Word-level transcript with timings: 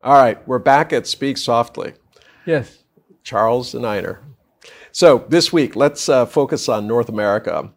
All 0.00 0.14
right, 0.14 0.38
we're 0.46 0.60
back 0.60 0.92
at 0.92 1.08
Speak 1.08 1.36
Softly. 1.36 1.94
Yes. 2.46 2.84
Charles 3.24 3.74
and 3.74 3.84
Einar. 3.84 4.22
So 4.92 5.26
this 5.28 5.52
week, 5.52 5.74
let's 5.74 6.08
uh, 6.08 6.24
focus 6.24 6.68
on 6.68 6.86
North 6.86 7.08
America. 7.08 7.72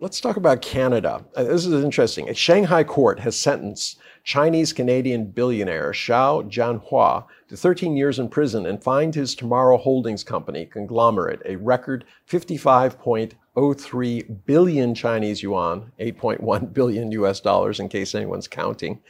Let's 0.00 0.18
talk 0.18 0.38
about 0.38 0.62
Canada. 0.62 1.26
Uh, 1.36 1.44
this 1.44 1.66
is 1.66 1.84
interesting. 1.84 2.30
A 2.30 2.34
Shanghai 2.34 2.82
court 2.82 3.20
has 3.20 3.38
sentenced 3.38 3.98
Chinese 4.24 4.72
Canadian 4.72 5.26
billionaire 5.26 5.92
Xiao 5.92 6.50
Jianhua 6.50 7.26
to 7.48 7.56
13 7.58 7.94
years 7.94 8.18
in 8.18 8.30
prison 8.30 8.64
and 8.64 8.82
fined 8.82 9.14
his 9.14 9.34
Tomorrow 9.34 9.76
Holdings 9.76 10.24
Company 10.24 10.64
conglomerate 10.64 11.42
a 11.44 11.56
record 11.56 12.06
55.03 12.26 14.46
billion 14.46 14.94
Chinese 14.94 15.42
yuan, 15.42 15.92
8.1 16.00 16.72
billion 16.72 17.12
US 17.12 17.40
dollars 17.40 17.80
in 17.80 17.90
case 17.90 18.14
anyone's 18.14 18.48
counting. 18.48 19.02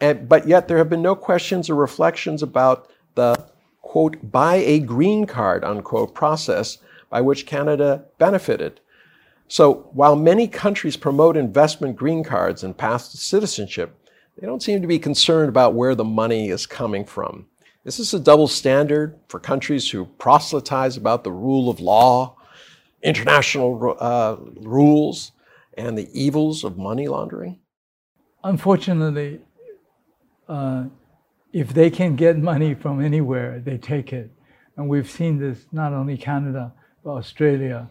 And, 0.00 0.28
but 0.28 0.46
yet 0.46 0.68
there 0.68 0.78
have 0.78 0.88
been 0.88 1.02
no 1.02 1.14
questions 1.14 1.68
or 1.68 1.74
reflections 1.74 2.42
about 2.42 2.90
the 3.14 3.48
quote, 3.82 4.30
buy 4.30 4.56
a 4.56 4.78
green 4.80 5.26
card, 5.26 5.64
unquote, 5.64 6.14
process 6.14 6.78
by 7.10 7.20
which 7.20 7.46
Canada 7.46 8.04
benefited. 8.18 8.80
So 9.48 9.88
while 9.92 10.14
many 10.14 10.46
countries 10.46 10.96
promote 10.96 11.36
investment 11.36 11.96
green 11.96 12.22
cards 12.22 12.62
and 12.62 12.76
paths 12.76 13.08
to 13.08 13.16
citizenship, 13.16 13.98
they 14.38 14.46
don't 14.46 14.62
seem 14.62 14.82
to 14.82 14.86
be 14.86 14.98
concerned 14.98 15.48
about 15.48 15.74
where 15.74 15.94
the 15.94 16.04
money 16.04 16.50
is 16.50 16.66
coming 16.66 17.04
from. 17.04 17.46
Is 17.84 17.96
this 17.96 18.12
a 18.12 18.20
double 18.20 18.46
standard 18.46 19.18
for 19.28 19.40
countries 19.40 19.90
who 19.90 20.04
proselytize 20.04 20.98
about 20.98 21.24
the 21.24 21.32
rule 21.32 21.70
of 21.70 21.80
law, 21.80 22.36
international 23.02 23.96
uh, 23.98 24.36
rules, 24.60 25.32
and 25.78 25.96
the 25.96 26.10
evils 26.12 26.62
of 26.62 26.76
money 26.76 27.08
laundering? 27.08 27.58
Unfortunately, 28.44 29.40
uh, 30.48 30.84
if 31.52 31.72
they 31.74 31.90
can 31.90 32.16
get 32.16 32.38
money 32.38 32.74
from 32.74 33.00
anywhere, 33.00 33.60
they 33.64 33.78
take 33.78 34.12
it. 34.12 34.30
And 34.76 34.88
we've 34.88 35.10
seen 35.10 35.38
this 35.38 35.66
not 35.72 35.92
only 35.92 36.16
Canada, 36.16 36.72
but 37.04 37.10
Australia, 37.10 37.90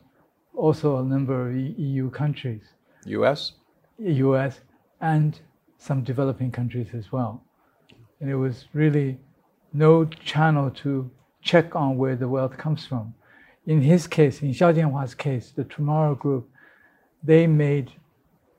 also 0.55 0.97
a 0.97 1.03
number 1.03 1.49
of 1.49 1.55
EU 1.55 2.09
countries. 2.09 2.63
US? 3.05 3.53
US, 3.99 4.61
and 5.01 5.39
some 5.77 6.03
developing 6.03 6.51
countries 6.51 6.89
as 6.93 7.11
well. 7.11 7.43
And 8.19 8.29
it 8.29 8.35
was 8.35 8.65
really 8.73 9.17
no 9.73 10.05
channel 10.05 10.71
to 10.71 11.09
check 11.41 11.75
on 11.75 11.97
where 11.97 12.15
the 12.15 12.27
wealth 12.27 12.57
comes 12.57 12.85
from. 12.85 13.13
In 13.65 13.81
his 13.81 14.07
case, 14.07 14.41
in 14.41 14.51
Xiao 14.51 14.73
Jianhua's 14.73 15.13
case, 15.13 15.51
the 15.51 15.65
Tomorrow 15.65 16.15
Group, 16.15 16.49
they 17.23 17.47
made 17.47 17.91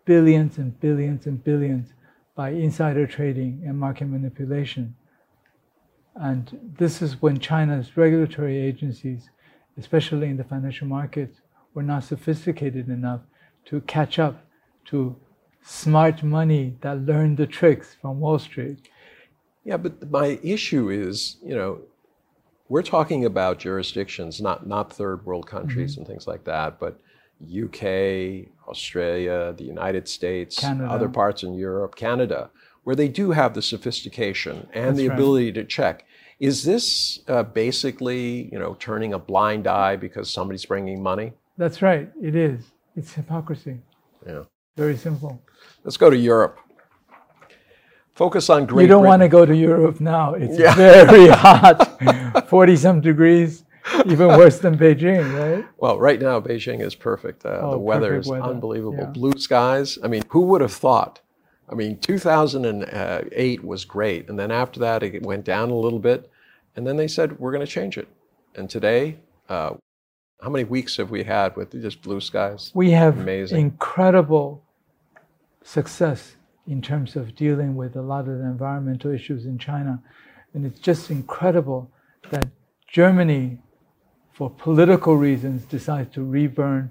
billions 0.04 0.58
and 0.58 0.78
billions 0.80 1.26
and 1.26 1.42
billions 1.42 1.92
by 2.38 2.50
insider 2.50 3.04
trading 3.04 3.64
and 3.66 3.76
market 3.76 4.06
manipulation. 4.06 4.94
And 6.14 6.72
this 6.78 7.02
is 7.02 7.20
when 7.20 7.40
China's 7.40 7.96
regulatory 7.96 8.56
agencies, 8.56 9.28
especially 9.76 10.28
in 10.28 10.36
the 10.36 10.44
financial 10.44 10.86
markets, 10.86 11.40
were 11.74 11.82
not 11.82 12.04
sophisticated 12.04 12.88
enough 12.88 13.22
to 13.64 13.80
catch 13.80 14.20
up 14.20 14.46
to 14.84 15.16
smart 15.62 16.22
money 16.22 16.76
that 16.80 17.04
learned 17.04 17.38
the 17.38 17.46
tricks 17.48 17.96
from 18.00 18.20
Wall 18.20 18.38
Street. 18.38 18.88
Yeah, 19.64 19.76
but 19.76 20.08
my 20.08 20.38
issue 20.40 20.90
is, 20.90 21.38
you 21.44 21.56
know, 21.56 21.80
we're 22.68 22.82
talking 22.96 23.24
about 23.24 23.58
jurisdictions, 23.58 24.40
not 24.40 24.64
not 24.64 24.92
third 24.92 25.26
world 25.26 25.48
countries 25.48 25.92
mm-hmm. 25.92 26.02
and 26.02 26.08
things 26.08 26.28
like 26.28 26.44
that, 26.44 26.78
but 26.78 27.00
UK, 27.42 28.48
Australia, 28.68 29.54
the 29.56 29.64
United 29.64 30.08
States, 30.08 30.58
Canada. 30.58 30.90
other 30.90 31.08
parts 31.08 31.42
in 31.42 31.54
Europe, 31.54 31.94
Canada, 31.94 32.50
where 32.84 32.96
they 32.96 33.08
do 33.08 33.30
have 33.30 33.54
the 33.54 33.62
sophistication 33.62 34.66
and 34.72 34.88
That's 34.88 34.98
the 34.98 35.06
ability 35.06 35.46
right. 35.46 35.54
to 35.54 35.64
check. 35.64 36.04
Is 36.40 36.64
this 36.64 37.20
uh, 37.28 37.42
basically, 37.42 38.48
you 38.52 38.58
know, 38.58 38.74
turning 38.78 39.12
a 39.12 39.18
blind 39.18 39.66
eye 39.66 39.96
because 39.96 40.32
somebody's 40.32 40.64
bringing 40.64 41.02
money? 41.02 41.32
That's 41.56 41.82
right. 41.82 42.10
It 42.22 42.34
is. 42.36 42.64
It's 42.96 43.12
hypocrisy. 43.12 43.78
Yeah. 44.26 44.44
Very 44.76 44.96
simple. 44.96 45.42
Let's 45.84 45.96
go 45.96 46.10
to 46.10 46.16
Europe. 46.16 46.58
Focus 48.14 48.50
on 48.50 48.66
Great 48.66 48.82
You 48.82 48.88
don't 48.88 49.02
Britain. 49.02 49.08
want 49.08 49.22
to 49.22 49.28
go 49.28 49.46
to 49.46 49.56
Europe 49.56 50.00
now. 50.00 50.34
It's 50.34 50.58
yeah. 50.58 50.74
very 50.74 51.28
hot, 51.32 52.48
40 52.48 52.76
some 52.76 53.00
degrees 53.00 53.64
even 54.06 54.28
worse 54.28 54.58
than 54.58 54.76
Beijing, 54.76 55.34
right? 55.38 55.64
Well, 55.78 55.98
right 55.98 56.20
now 56.20 56.40
Beijing 56.40 56.80
is 56.80 56.94
perfect. 56.94 57.44
Uh, 57.44 57.60
oh, 57.62 57.70
the 57.72 57.78
weather 57.78 58.18
is 58.18 58.26
weather. 58.28 58.44
unbelievable. 58.44 58.96
Yeah. 58.98 59.06
Blue 59.06 59.38
skies. 59.38 59.98
I 60.02 60.08
mean, 60.08 60.22
who 60.28 60.42
would 60.42 60.60
have 60.60 60.72
thought? 60.72 61.20
I 61.70 61.74
mean, 61.74 61.98
2008 61.98 63.64
was 63.64 63.84
great, 63.84 64.28
and 64.28 64.38
then 64.38 64.50
after 64.50 64.80
that 64.80 65.02
it 65.02 65.22
went 65.22 65.44
down 65.44 65.70
a 65.70 65.74
little 65.76 65.98
bit, 65.98 66.30
and 66.76 66.86
then 66.86 66.96
they 66.96 67.08
said 67.08 67.38
we're 67.38 67.52
going 67.52 67.64
to 67.64 67.70
change 67.70 67.98
it. 67.98 68.08
And 68.54 68.70
today, 68.70 69.18
uh, 69.48 69.74
how 70.40 70.50
many 70.50 70.64
weeks 70.64 70.96
have 70.96 71.10
we 71.10 71.24
had 71.24 71.56
with 71.56 71.72
just 71.72 72.02
blue 72.02 72.20
skies? 72.20 72.70
We 72.74 72.92
have 72.92 73.18
Amazing. 73.18 73.58
incredible 73.58 74.64
success 75.62 76.36
in 76.66 76.80
terms 76.80 77.16
of 77.16 77.34
dealing 77.34 77.76
with 77.76 77.96
a 77.96 78.02
lot 78.02 78.20
of 78.28 78.38
the 78.38 78.44
environmental 78.44 79.12
issues 79.12 79.44
in 79.44 79.58
China, 79.58 80.02
and 80.54 80.64
it's 80.64 80.80
just 80.80 81.10
incredible 81.10 81.90
that 82.30 82.46
Germany 82.86 83.60
for 84.38 84.48
political 84.48 85.16
reasons, 85.16 85.64
decides 85.64 86.14
to 86.14 86.22
reburn 86.22 86.88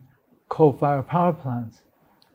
coal-fired 0.50 1.08
power 1.08 1.32
plants. 1.32 1.82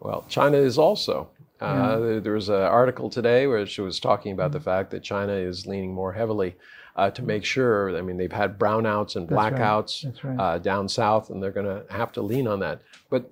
Well, 0.01 0.25
China 0.27 0.57
is 0.57 0.79
also. 0.79 1.29
Uh, 1.61 1.99
yeah. 2.01 2.19
There 2.21 2.33
was 2.33 2.49
an 2.49 2.63
article 2.63 3.11
today 3.11 3.47
where 3.47 3.67
she 3.67 3.83
was 3.83 4.01
talking 4.01 4.33
about 4.33 4.53
the 4.53 4.59
mm-hmm. 4.59 4.65
fact 4.65 4.91
that 4.93 5.03
China 5.03 5.35
is 5.35 5.67
leaning 5.67 5.93
more 5.93 6.15
heavily 6.15 6.57
uh, 6.97 7.11
to 7.11 7.23
make 7.23 7.45
sure. 7.45 7.95
I 7.95 8.01
mean, 8.01 8.17
they've 8.17 8.33
had 8.33 8.59
brownouts 8.59 9.17
and 9.17 9.29
blackouts 9.29 10.03
That's 10.03 10.25
right. 10.25 10.31
That's 10.31 10.39
right. 10.39 10.55
uh, 10.55 10.59
down 10.59 10.89
south, 10.89 11.29
and 11.29 11.43
they're 11.43 11.51
going 11.51 11.67
to 11.67 11.85
have 11.93 12.11
to 12.13 12.23
lean 12.23 12.49
on 12.49 12.61
that. 12.61 12.81
But 13.11 13.31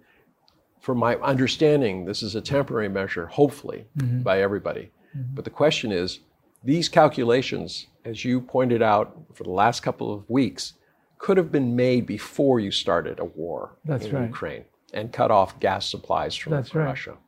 from 0.81 0.99
my 0.99 1.17
understanding, 1.17 2.05
this 2.05 2.23
is 2.23 2.35
a 2.35 2.43
temporary 2.43 2.91
measure, 2.91 3.27
hopefully, 3.27 3.87
mm-hmm. 3.97 4.21
by 4.21 4.43
everybody. 4.43 4.91
Mm-hmm. 5.17 5.35
But 5.35 5.45
the 5.45 5.51
question 5.51 5.93
is, 5.93 6.21
these 6.63 6.91
calculations, 6.91 7.87
as 8.05 8.23
you 8.23 8.43
pointed 8.43 8.83
out 8.83 9.19
for 9.33 9.45
the 9.45 9.51
last 9.51 9.81
couple 9.81 10.13
of 10.13 10.29
weeks, 10.29 10.75
could 11.21 11.37
have 11.37 11.53
been 11.53 11.77
made 11.77 12.07
before 12.07 12.59
you 12.61 12.71
started 12.71 13.21
a 13.21 13.25
war 13.25 13.77
That's 13.85 14.07
in 14.07 14.17
right. 14.17 14.27
Ukraine 14.27 14.65
and 14.93 15.13
cut 15.13 15.31
off 15.31 15.61
gas 15.61 15.89
supplies 15.89 16.35
from 16.35 16.53
That's 16.53 16.75
Russia. 16.75 17.11
Right. 17.11 17.21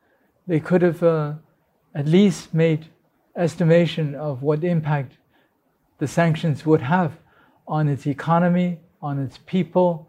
They 0.48 0.60
could 0.60 0.82
have 0.82 1.02
uh, 1.02 1.34
at 1.94 2.06
least 2.08 2.52
made 2.52 2.86
estimation 3.36 4.14
of 4.14 4.42
what 4.42 4.64
impact 4.64 5.18
the 5.98 6.08
sanctions 6.08 6.66
would 6.66 6.80
have 6.80 7.12
on 7.68 7.86
its 7.86 8.06
economy, 8.06 8.80
on 9.00 9.18
its 9.18 9.38
people, 9.46 10.08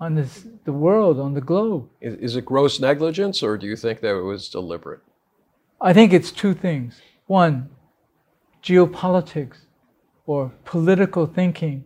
on 0.00 0.14
this, 0.14 0.46
the 0.64 0.72
world, 0.72 1.18
on 1.18 1.34
the 1.34 1.40
globe. 1.40 1.88
Is, 2.00 2.14
is 2.14 2.36
it 2.36 2.44
gross 2.44 2.80
negligence, 2.80 3.42
or 3.42 3.58
do 3.58 3.66
you 3.66 3.76
think 3.76 4.00
that 4.00 4.16
it 4.16 4.22
was 4.22 4.48
deliberate? 4.48 5.00
I 5.80 5.92
think 5.92 6.12
it's 6.12 6.32
two 6.32 6.54
things. 6.54 7.00
One, 7.26 7.68
geopolitics 8.62 9.58
or 10.24 10.52
political 10.64 11.26
thinking 11.26 11.84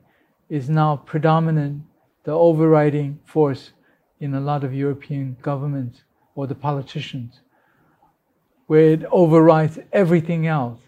is 0.52 0.68
now 0.68 0.94
predominant, 0.94 1.82
the 2.24 2.30
overriding 2.30 3.18
force 3.24 3.72
in 4.20 4.34
a 4.34 4.40
lot 4.40 4.62
of 4.62 4.74
European 4.74 5.34
governments 5.40 6.02
or 6.34 6.46
the 6.46 6.54
politicians, 6.54 7.40
where 8.66 8.92
it 8.92 9.02
overrides 9.10 9.78
everything 9.94 10.46
else, 10.46 10.78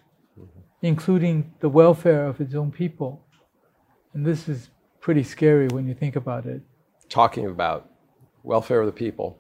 including 0.83 1.51
the 1.61 1.69
welfare 1.71 2.27
of 2.27 2.43
its 2.43 2.55
own 2.55 2.71
people. 2.71 3.25
And 4.13 4.27
this 4.27 4.51
is 4.51 4.69
pretty 5.01 5.23
scary 5.23 5.69
when 5.69 5.89
you 5.89 5.95
think 5.95 6.15
about 6.15 6.45
it. 6.45 6.61
Talking 7.09 7.47
about 7.47 7.89
welfare 8.43 8.81
of 8.81 8.87
the 8.87 8.93
people. 8.93 9.39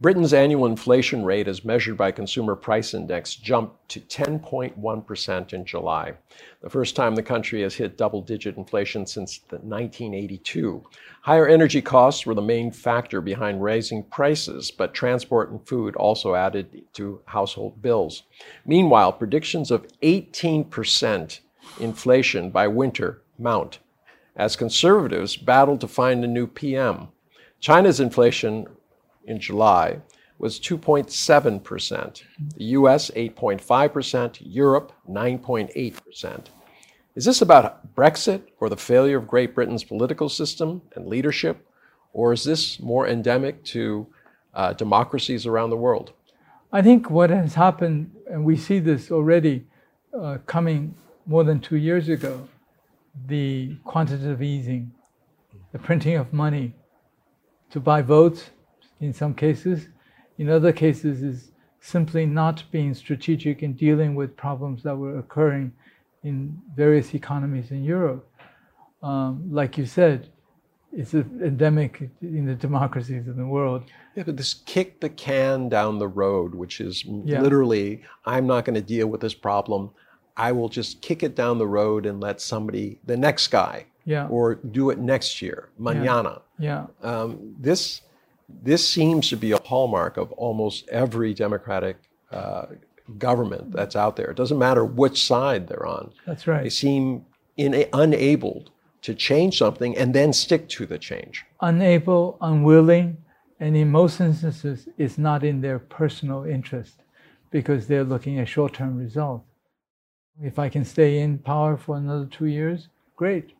Britain's 0.00 0.34
annual 0.34 0.66
inflation 0.66 1.24
rate, 1.24 1.46
as 1.46 1.64
measured 1.64 1.96
by 1.96 2.10
Consumer 2.10 2.56
Price 2.56 2.94
Index, 2.94 3.36
jumped 3.36 3.88
to 3.90 4.00
10.1% 4.00 5.52
in 5.52 5.64
July, 5.64 6.14
the 6.62 6.68
first 6.68 6.96
time 6.96 7.14
the 7.14 7.22
country 7.22 7.62
has 7.62 7.76
hit 7.76 7.96
double 7.96 8.20
digit 8.20 8.56
inflation 8.56 9.06
since 9.06 9.40
1982. 9.48 10.84
Higher 11.22 11.46
energy 11.46 11.80
costs 11.80 12.26
were 12.26 12.34
the 12.34 12.42
main 12.42 12.72
factor 12.72 13.20
behind 13.20 13.62
raising 13.62 14.02
prices, 14.02 14.72
but 14.72 14.94
transport 14.94 15.52
and 15.52 15.64
food 15.66 15.94
also 15.94 16.34
added 16.34 16.82
to 16.94 17.20
household 17.26 17.80
bills. 17.80 18.24
Meanwhile, 18.66 19.12
predictions 19.12 19.70
of 19.70 19.86
18% 20.02 21.38
inflation 21.78 22.50
by 22.50 22.66
winter 22.66 23.22
mount 23.38 23.78
as 24.36 24.56
conservatives 24.56 25.36
battle 25.36 25.78
to 25.78 25.86
find 25.86 26.24
a 26.24 26.28
new 26.28 26.48
PM. 26.48 27.08
China's 27.60 28.00
inflation 28.00 28.66
in 29.26 29.38
July 29.40 30.00
was 30.38 30.58
2.7%, 30.60 32.22
the 32.56 32.64
US 32.64 33.10
8.5%, 33.10 34.38
Europe 34.40 34.92
9.8%. 35.08 36.46
Is 37.14 37.24
this 37.24 37.40
about 37.40 37.94
Brexit 37.94 38.42
or 38.58 38.68
the 38.68 38.76
failure 38.76 39.18
of 39.18 39.28
Great 39.28 39.54
Britain's 39.54 39.84
political 39.84 40.28
system 40.28 40.82
and 40.96 41.06
leadership, 41.06 41.64
or 42.12 42.32
is 42.32 42.42
this 42.44 42.80
more 42.80 43.06
endemic 43.06 43.64
to 43.64 44.06
uh, 44.54 44.72
democracies 44.72 45.46
around 45.46 45.70
the 45.70 45.76
world? 45.76 46.12
I 46.72 46.82
think 46.82 47.08
what 47.08 47.30
has 47.30 47.54
happened, 47.54 48.10
and 48.28 48.44
we 48.44 48.56
see 48.56 48.80
this 48.80 49.12
already 49.12 49.64
uh, 50.18 50.38
coming 50.46 50.94
more 51.26 51.44
than 51.44 51.60
two 51.60 51.76
years 51.76 52.08
ago, 52.08 52.48
the 53.26 53.76
quantitative 53.84 54.42
easing, 54.42 54.92
the 55.70 55.78
printing 55.78 56.16
of 56.16 56.32
money 56.32 56.74
to 57.70 57.78
buy 57.78 58.02
votes 58.02 58.50
in 59.04 59.12
some 59.12 59.34
cases, 59.34 59.88
in 60.38 60.48
other 60.50 60.72
cases, 60.72 61.22
is 61.22 61.52
simply 61.80 62.24
not 62.26 62.64
being 62.72 62.94
strategic 62.94 63.62
in 63.62 63.74
dealing 63.74 64.14
with 64.14 64.36
problems 64.36 64.82
that 64.82 64.96
were 64.96 65.18
occurring 65.18 65.72
in 66.22 66.58
various 66.74 67.14
economies 67.14 67.70
in 67.70 67.84
Europe. 67.84 68.26
Um, 69.02 69.42
like 69.52 69.76
you 69.76 69.84
said, 69.84 70.28
it's 70.96 71.12
endemic 71.12 72.08
in 72.22 72.46
the 72.46 72.54
democracies 72.54 73.28
of 73.28 73.36
the 73.36 73.44
world. 73.46 73.82
Yeah, 74.16 74.22
but 74.24 74.36
this 74.36 74.54
kick 74.54 75.00
the 75.00 75.10
can 75.10 75.68
down 75.68 75.98
the 75.98 76.08
road, 76.08 76.54
which 76.54 76.80
is 76.80 77.04
Yeah. 77.04 77.42
literally, 77.42 78.02
I'm 78.24 78.46
not 78.46 78.64
going 78.64 78.76
to 78.76 78.80
deal 78.96 79.08
with 79.08 79.20
this 79.20 79.34
problem. 79.34 79.90
I 80.36 80.52
will 80.52 80.68
just 80.68 81.02
kick 81.02 81.22
it 81.22 81.34
down 81.36 81.58
the 81.58 81.66
road 81.66 82.06
and 82.06 82.20
let 82.20 82.40
somebody, 82.40 82.98
the 83.04 83.16
next 83.16 83.48
guy, 83.48 83.86
Yeah, 84.06 84.28
or 84.28 84.54
do 84.54 84.90
it 84.90 84.98
next 84.98 85.42
year, 85.42 85.68
mañana. 85.78 86.40
yeah, 86.58 86.86
Um, 87.02 87.54
this 87.60 88.00
this 88.48 88.86
seems 88.86 89.28
to 89.30 89.36
be 89.36 89.52
a 89.52 89.58
hallmark 89.58 90.16
of 90.16 90.32
almost 90.32 90.88
every 90.88 91.34
democratic 91.34 91.96
uh, 92.30 92.66
government 93.18 93.72
that's 93.72 93.96
out 93.96 94.16
there. 94.16 94.30
It 94.30 94.36
doesn't 94.36 94.58
matter 94.58 94.84
which 94.84 95.24
side 95.24 95.68
they're 95.68 95.86
on. 95.86 96.12
that's 96.26 96.46
right. 96.46 96.62
They 96.62 96.70
seem 96.70 97.24
in, 97.56 97.86
unable 97.92 98.66
to 99.02 99.14
change 99.14 99.58
something 99.58 99.96
and 99.96 100.14
then 100.14 100.32
stick 100.32 100.68
to 100.70 100.86
the 100.86 100.98
change. 100.98 101.44
Unable, 101.60 102.38
unwilling, 102.40 103.18
and 103.60 103.76
in 103.76 103.90
most 103.90 104.20
instances, 104.20 104.88
it's 104.98 105.18
not 105.18 105.44
in 105.44 105.60
their 105.60 105.78
personal 105.78 106.44
interest 106.44 107.02
because 107.50 107.86
they're 107.86 108.04
looking 108.04 108.38
at 108.38 108.48
short 108.48 108.72
term 108.72 108.96
results. 108.96 109.46
If 110.42 110.58
I 110.58 110.68
can 110.68 110.84
stay 110.84 111.20
in 111.20 111.38
power 111.38 111.76
for 111.76 111.96
another 111.96 112.26
two 112.26 112.46
years, 112.46 112.88
great. 113.14 113.52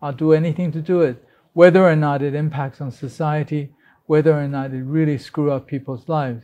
I'll 0.00 0.12
do 0.12 0.32
anything 0.32 0.70
to 0.72 0.80
do 0.80 1.00
it. 1.00 1.24
Whether 1.54 1.84
or 1.86 1.96
not 1.96 2.22
it 2.22 2.34
impacts 2.34 2.80
on 2.80 2.90
society, 2.90 3.72
whether 4.12 4.34
or 4.38 4.46
not 4.46 4.74
it 4.74 4.84
really 4.98 5.16
screw 5.16 5.50
up 5.50 5.66
people's 5.66 6.06
lives, 6.06 6.42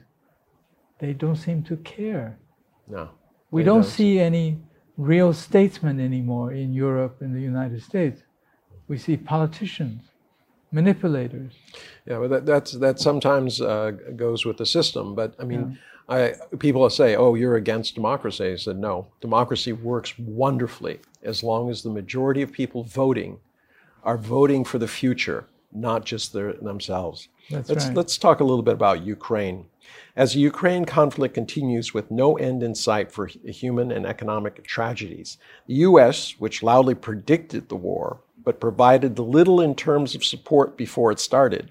they 1.00 1.12
don't 1.12 1.40
seem 1.46 1.62
to 1.62 1.76
care. 1.98 2.38
No. 2.96 3.10
We 3.50 3.62
don't 3.62 3.82
don't. 3.82 3.96
see 3.96 4.12
any 4.30 4.46
real 4.96 5.34
statesmen 5.34 6.00
anymore 6.00 6.48
in 6.62 6.72
Europe 6.72 7.16
and 7.20 7.36
the 7.36 7.44
United 7.52 7.82
States. 7.82 8.22
We 8.90 8.96
see 8.96 9.18
politicians, 9.18 10.00
manipulators. 10.72 11.52
Yeah, 12.06 12.16
well, 12.20 12.30
that, 12.30 12.46
that's 12.46 12.72
that 12.84 13.00
sometimes 13.00 13.60
uh, 13.60 13.90
goes 14.24 14.46
with 14.46 14.56
the 14.56 14.68
system. 14.78 15.14
But 15.14 15.34
I 15.38 15.44
mean, 15.44 15.78
I 16.08 16.18
people 16.58 16.88
say, 16.88 17.16
"Oh, 17.16 17.34
you're 17.40 17.58
against 17.64 17.94
democracy." 17.94 18.46
I 18.52 18.56
said, 18.56 18.78
"No, 18.78 18.94
democracy 19.20 19.72
works 19.74 20.10
wonderfully 20.18 20.96
as 21.32 21.42
long 21.42 21.68
as 21.68 21.82
the 21.82 21.94
majority 22.00 22.40
of 22.40 22.50
people 22.50 22.82
voting 22.84 23.32
are 24.04 24.16
voting 24.16 24.64
for 24.64 24.78
the 24.78 24.92
future, 25.00 25.40
not 25.72 26.04
just 26.04 26.32
their, 26.32 26.54
themselves." 26.54 27.28
That's 27.50 27.68
let's 27.68 27.86
right. 27.86 27.96
let's 27.96 28.18
talk 28.18 28.40
a 28.40 28.44
little 28.44 28.62
bit 28.62 28.74
about 28.74 29.04
Ukraine. 29.04 29.66
As 30.16 30.34
the 30.34 30.40
Ukraine 30.40 30.84
conflict 30.84 31.34
continues 31.34 31.94
with 31.94 32.10
no 32.10 32.36
end 32.36 32.62
in 32.62 32.74
sight 32.74 33.10
for 33.10 33.26
human 33.26 33.90
and 33.90 34.04
economic 34.04 34.62
tragedies, 34.64 35.38
the 35.66 35.74
U.S., 35.74 36.34
which 36.38 36.62
loudly 36.62 36.94
predicted 36.94 37.68
the 37.68 37.76
war 37.76 38.20
but 38.44 38.60
provided 38.60 39.18
little 39.18 39.60
in 39.60 39.74
terms 39.74 40.14
of 40.14 40.24
support 40.24 40.76
before 40.76 41.12
it 41.12 41.20
started, 41.20 41.70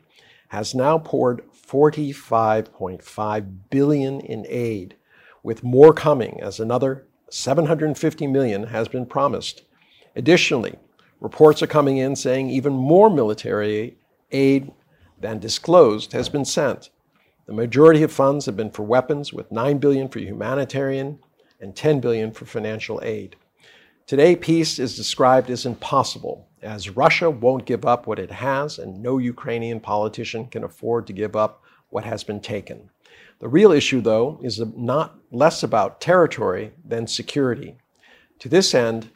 has 0.49 0.75
now 0.75 0.97
poured 0.97 1.43
45.5 1.51 3.55
billion 3.69 4.19
in 4.21 4.45
aid, 4.47 4.95
with 5.43 5.63
more 5.63 5.93
coming 5.93 6.39
as 6.41 6.59
another 6.59 7.05
750 7.29 8.27
million 8.27 8.67
has 8.67 8.87
been 8.87 9.05
promised. 9.05 9.63
Additionally, 10.15 10.75
reports 11.19 11.61
are 11.61 11.67
coming 11.67 11.97
in 11.97 12.15
saying 12.15 12.49
even 12.49 12.73
more 12.73 13.09
military 13.09 13.97
aid 14.31 14.71
than 15.19 15.39
disclosed 15.39 16.13
has 16.13 16.29
been 16.29 16.45
sent. 16.45 16.89
The 17.47 17.53
majority 17.53 18.03
of 18.03 18.11
funds 18.11 18.45
have 18.45 18.57
been 18.57 18.71
for 18.71 18.83
weapons, 18.83 19.31
with 19.31 19.51
9 19.51 19.77
billion 19.77 20.09
for 20.09 20.19
humanitarian 20.19 21.19
and 21.61 21.75
10 21.75 21.99
billion 21.99 22.31
for 22.31 22.45
financial 22.45 22.99
aid. 23.03 23.35
Today, 24.05 24.35
peace 24.35 24.79
is 24.79 24.95
described 24.95 25.49
as 25.49 25.65
impossible, 25.65 26.47
as 26.61 26.95
Russia 26.95 27.29
won't 27.29 27.65
give 27.65 27.85
up 27.85 28.05
what 28.05 28.19
it 28.19 28.31
has, 28.31 28.79
and 28.79 29.01
no 29.01 29.17
Ukrainian 29.17 29.79
politician 29.79 30.47
can 30.47 30.63
afford 30.63 31.07
to 31.07 31.13
give 31.13 31.35
up 31.35 31.63
what 31.89 32.03
has 32.03 32.23
been 32.23 32.41
taken. 32.41 32.89
The 33.39 33.47
real 33.47 33.71
issue, 33.71 34.01
though, 34.01 34.39
is 34.43 34.61
not 34.75 35.19
less 35.31 35.63
about 35.63 36.01
territory 36.01 36.73
than 36.85 37.07
security. 37.07 37.75
To 38.39 38.49
this 38.49 38.73
end, 38.73 39.09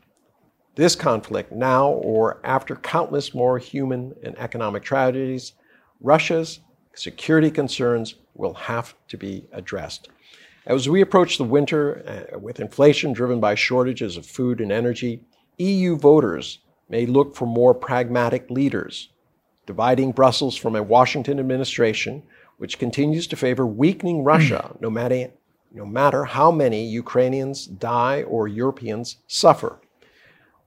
this 0.81 0.95
conflict, 0.95 1.51
now 1.51 1.89
or 1.89 2.39
after 2.43 2.75
countless 2.75 3.35
more 3.35 3.59
human 3.59 4.15
and 4.23 4.35
economic 4.39 4.81
tragedies, 4.81 5.53
Russia's 5.99 6.59
security 6.95 7.51
concerns 7.51 8.15
will 8.33 8.55
have 8.55 8.95
to 9.07 9.15
be 9.15 9.45
addressed. 9.51 10.09
As 10.65 10.89
we 10.89 11.01
approach 11.01 11.37
the 11.37 11.43
winter 11.43 12.29
uh, 12.33 12.39
with 12.39 12.59
inflation 12.59 13.13
driven 13.13 13.39
by 13.39 13.53
shortages 13.53 14.17
of 14.17 14.25
food 14.25 14.59
and 14.59 14.71
energy, 14.71 15.21
EU 15.59 15.97
voters 15.97 16.59
may 16.89 17.05
look 17.05 17.35
for 17.35 17.45
more 17.45 17.75
pragmatic 17.75 18.49
leaders, 18.49 19.09
dividing 19.67 20.11
Brussels 20.11 20.55
from 20.55 20.75
a 20.75 20.81
Washington 20.81 21.39
administration 21.39 22.23
which 22.57 22.79
continues 22.79 23.27
to 23.27 23.35
favor 23.35 23.67
weakening 23.67 24.23
Russia 24.23 24.75
no 24.79 24.89
matter, 24.89 25.29
no 25.71 25.85
matter 25.85 26.25
how 26.25 26.51
many 26.51 26.85
Ukrainians 26.85 27.67
die 27.67 28.23
or 28.23 28.47
Europeans 28.47 29.17
suffer. 29.27 29.80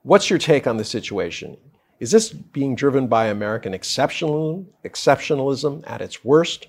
What's 0.05 0.29
your 0.29 0.39
take 0.39 0.67
on 0.67 0.77
the 0.77 0.85
situation? 0.85 1.56
Is 1.99 2.11
this 2.11 2.29
being 2.29 2.75
driven 2.75 3.06
by 3.06 3.29
American 3.29 3.73
exceptionalism, 3.73 4.67
exceptionalism 4.85 5.83
at 5.87 6.03
its 6.03 6.23
worst, 6.23 6.67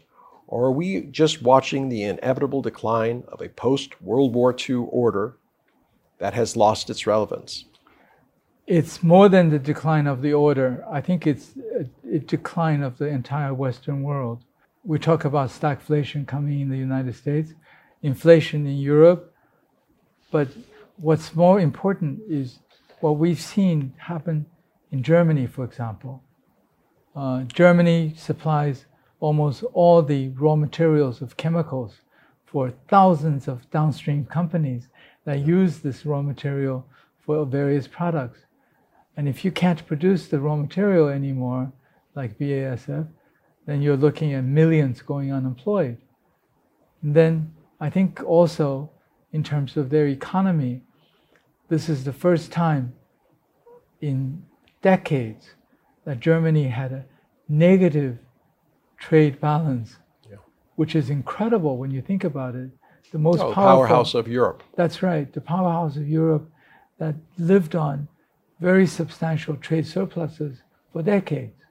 or 0.48 0.64
are 0.68 0.72
we 0.72 1.02
just 1.02 1.42
watching 1.42 1.90
the 1.90 2.04
inevitable 2.04 2.62
decline 2.62 3.26
of 3.28 3.42
a 3.42 3.50
post 3.50 4.02
World 4.02 4.34
War 4.34 4.56
II 4.58 4.88
order 4.90 5.36
that 6.18 6.34
has 6.34 6.56
lost 6.56 6.90
its 6.90 7.06
relevance? 7.06 7.66
It's 8.68 9.04
more 9.04 9.28
than 9.28 9.50
the 9.50 9.60
decline 9.60 10.08
of 10.08 10.22
the 10.22 10.32
order. 10.32 10.86
I 10.90 11.02
think 11.02 11.28
it's 11.28 11.56
a 12.10 12.20
decline 12.20 12.84
of 12.84 12.98
the 12.98 13.08
entire 13.08 13.54
Western 13.54 14.02
world. 14.02 14.46
We 14.86 14.98
talk 14.98 15.26
about 15.26 15.50
stagflation 15.50 16.26
coming 16.26 16.62
in 16.62 16.70
the 16.70 16.78
United 16.78 17.14
States, 17.16 17.54
inflation 18.02 18.66
in 18.66 18.78
Europe, 18.78 19.34
but 20.32 20.48
what's 20.96 21.36
more 21.36 21.60
important 21.60 22.22
is 22.30 22.60
what 23.02 23.18
we've 23.18 23.42
seen 23.42 23.94
happen 23.98 24.46
in 24.92 25.04
Germany, 25.04 25.48
for 25.48 25.64
example. 25.64 26.24
Uh, 27.16 27.44
Germany 27.44 28.14
supplies 28.18 28.86
almost 29.20 29.64
all 29.74 30.02
the 30.02 30.30
raw 30.30 30.56
materials 30.56 31.22
of 31.22 31.38
chemicals 31.38 32.02
for 32.46 32.72
thousands 32.88 33.48
of 33.48 33.70
downstream 33.72 34.26
companies 34.26 34.88
that 35.26 35.40
use 35.40 35.80
this 35.80 36.06
raw 36.06 36.22
material 36.22 36.86
for 37.26 37.46
various 37.46 37.88
products. 37.88 38.40
And 39.18 39.28
if 39.28 39.44
you 39.44 39.52
can't 39.52 39.86
produce 39.88 40.28
the 40.28 40.40
raw 40.40 40.56
material 40.56 41.08
anymore, 41.08 41.72
like 42.16 42.38
BASF, 42.38 43.08
then 43.66 43.82
you're 43.82 43.98
looking 43.98 44.34
at 44.34 44.44
millions 44.44 45.02
going 45.02 45.34
unemployed. 45.34 45.98
And 47.02 47.14
then 47.16 47.54
I 47.80 47.90
think 47.90 48.24
also 48.24 48.92
in 49.32 49.44
terms 49.44 49.76
of 49.76 49.90
their 49.90 50.08
economy, 50.08 50.82
this 51.70 51.90
is 51.90 52.04
the 52.04 52.14
first 52.14 52.52
time 52.52 52.94
in 54.02 54.44
decades 54.82 55.52
that 56.06 56.20
Germany 56.20 56.68
had 56.68 56.92
a 56.92 57.06
negative 57.50 58.18
trade 58.98 59.40
balance, 59.40 59.98
Yeah. 60.30 60.38
which 60.76 60.96
is 60.96 61.10
incredible 61.10 61.78
when 61.78 61.92
you 61.92 62.02
think 62.02 62.24
about 62.24 62.56
it. 62.56 62.70
The 63.12 63.20
most 63.20 63.40
Oh, 63.42 63.54
powerful, 63.54 63.64
powerhouse 63.88 64.14
of 64.16 64.28
Europe. 64.28 64.64
that's 64.76 65.02
right, 65.02 65.32
the 65.32 65.42
powerhouse 65.42 65.96
of 65.96 66.08
Europe 66.08 66.50
that 66.98 67.16
lived 67.38 67.76
on 67.76 68.08
very 68.60 68.88
substantial 68.88 69.56
trade 69.58 69.86
surpluses 69.86 70.62
for 70.92 71.02
decades 71.04 71.62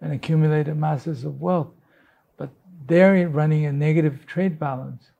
and 0.00 0.12
accumulated 0.12 0.76
masses 0.76 1.24
of 1.24 1.40
wealth. 1.40 1.72
But 2.36 2.50
they're 2.86 3.28
running 3.28 3.66
a 3.66 3.72
negative 3.72 4.26
trade 4.26 4.58
balance. 4.58 5.10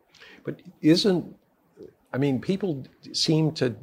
But 0.45 0.61
isn't, 0.83 1.25
I 2.13 2.19
mean, 2.19 2.41
people 2.41 2.85
seem 3.13 3.53
to 3.53 3.75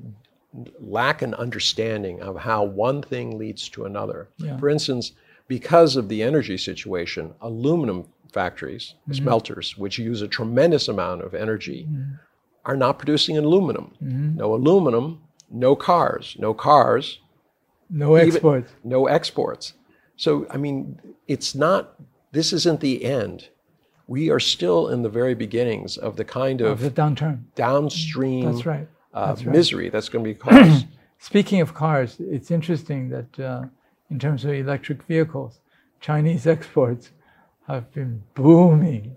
lack 0.79 1.21
an 1.21 1.33
understanding 1.35 2.21
of 2.21 2.37
how 2.37 2.63
one 2.63 3.01
thing 3.01 3.37
leads 3.37 3.69
to 3.69 3.85
another. 3.85 4.29
Yeah. 4.37 4.57
For 4.57 4.69
instance, 4.69 5.13
because 5.47 5.95
of 5.95 6.09
the 6.09 6.23
energy 6.23 6.57
situation, 6.57 7.33
aluminum 7.41 8.07
factories, 8.33 8.95
mm-hmm. 9.03 9.13
smelters, 9.13 9.77
which 9.77 9.97
use 9.97 10.21
a 10.21 10.27
tremendous 10.27 10.87
amount 10.87 11.21
of 11.21 11.33
energy, 11.33 11.87
mm-hmm. 11.89 12.13
are 12.65 12.77
not 12.77 12.99
producing 12.99 13.37
aluminum. 13.37 13.93
Mm-hmm. 14.03 14.37
No 14.37 14.53
aluminum, 14.53 15.21
no 15.49 15.75
cars. 15.75 16.35
No 16.39 16.53
cars, 16.53 17.19
No 17.89 18.17
Even- 18.17 18.29
exports. 18.29 18.71
no 18.83 19.07
exports. 19.07 19.73
So, 20.15 20.45
I 20.49 20.57
mean, 20.57 20.99
it's 21.27 21.55
not, 21.55 21.95
this 22.31 22.53
isn't 22.53 22.79
the 22.79 23.03
end. 23.03 23.49
We 24.07 24.29
are 24.29 24.39
still 24.39 24.89
in 24.89 25.01
the 25.01 25.09
very 25.09 25.33
beginnings 25.33 25.97
of 25.97 26.15
the 26.15 26.25
kind 26.25 26.61
of 26.61 26.71
of 26.71 26.79
the 26.81 26.91
downturn. 26.91 27.43
downstream 27.55 28.45
That's 28.45 28.65
right. 28.65 28.87
Uh, 29.13 29.27
That's 29.27 29.45
right. 29.45 29.55
misery 29.55 29.89
that's 29.89 30.09
going 30.09 30.23
to 30.23 30.29
be 30.29 30.35
caused. 30.35 30.85
Speaking 31.19 31.61
of 31.61 31.73
cars, 31.73 32.17
it's 32.19 32.49
interesting 32.49 33.09
that 33.09 33.39
uh, 33.39 33.63
in 34.09 34.19
terms 34.19 34.43
of 34.45 34.51
electric 34.51 35.03
vehicles, 35.03 35.59
Chinese 35.99 36.47
exports 36.55 37.11
have 37.67 37.91
been 37.93 38.23
booming. 38.33 39.15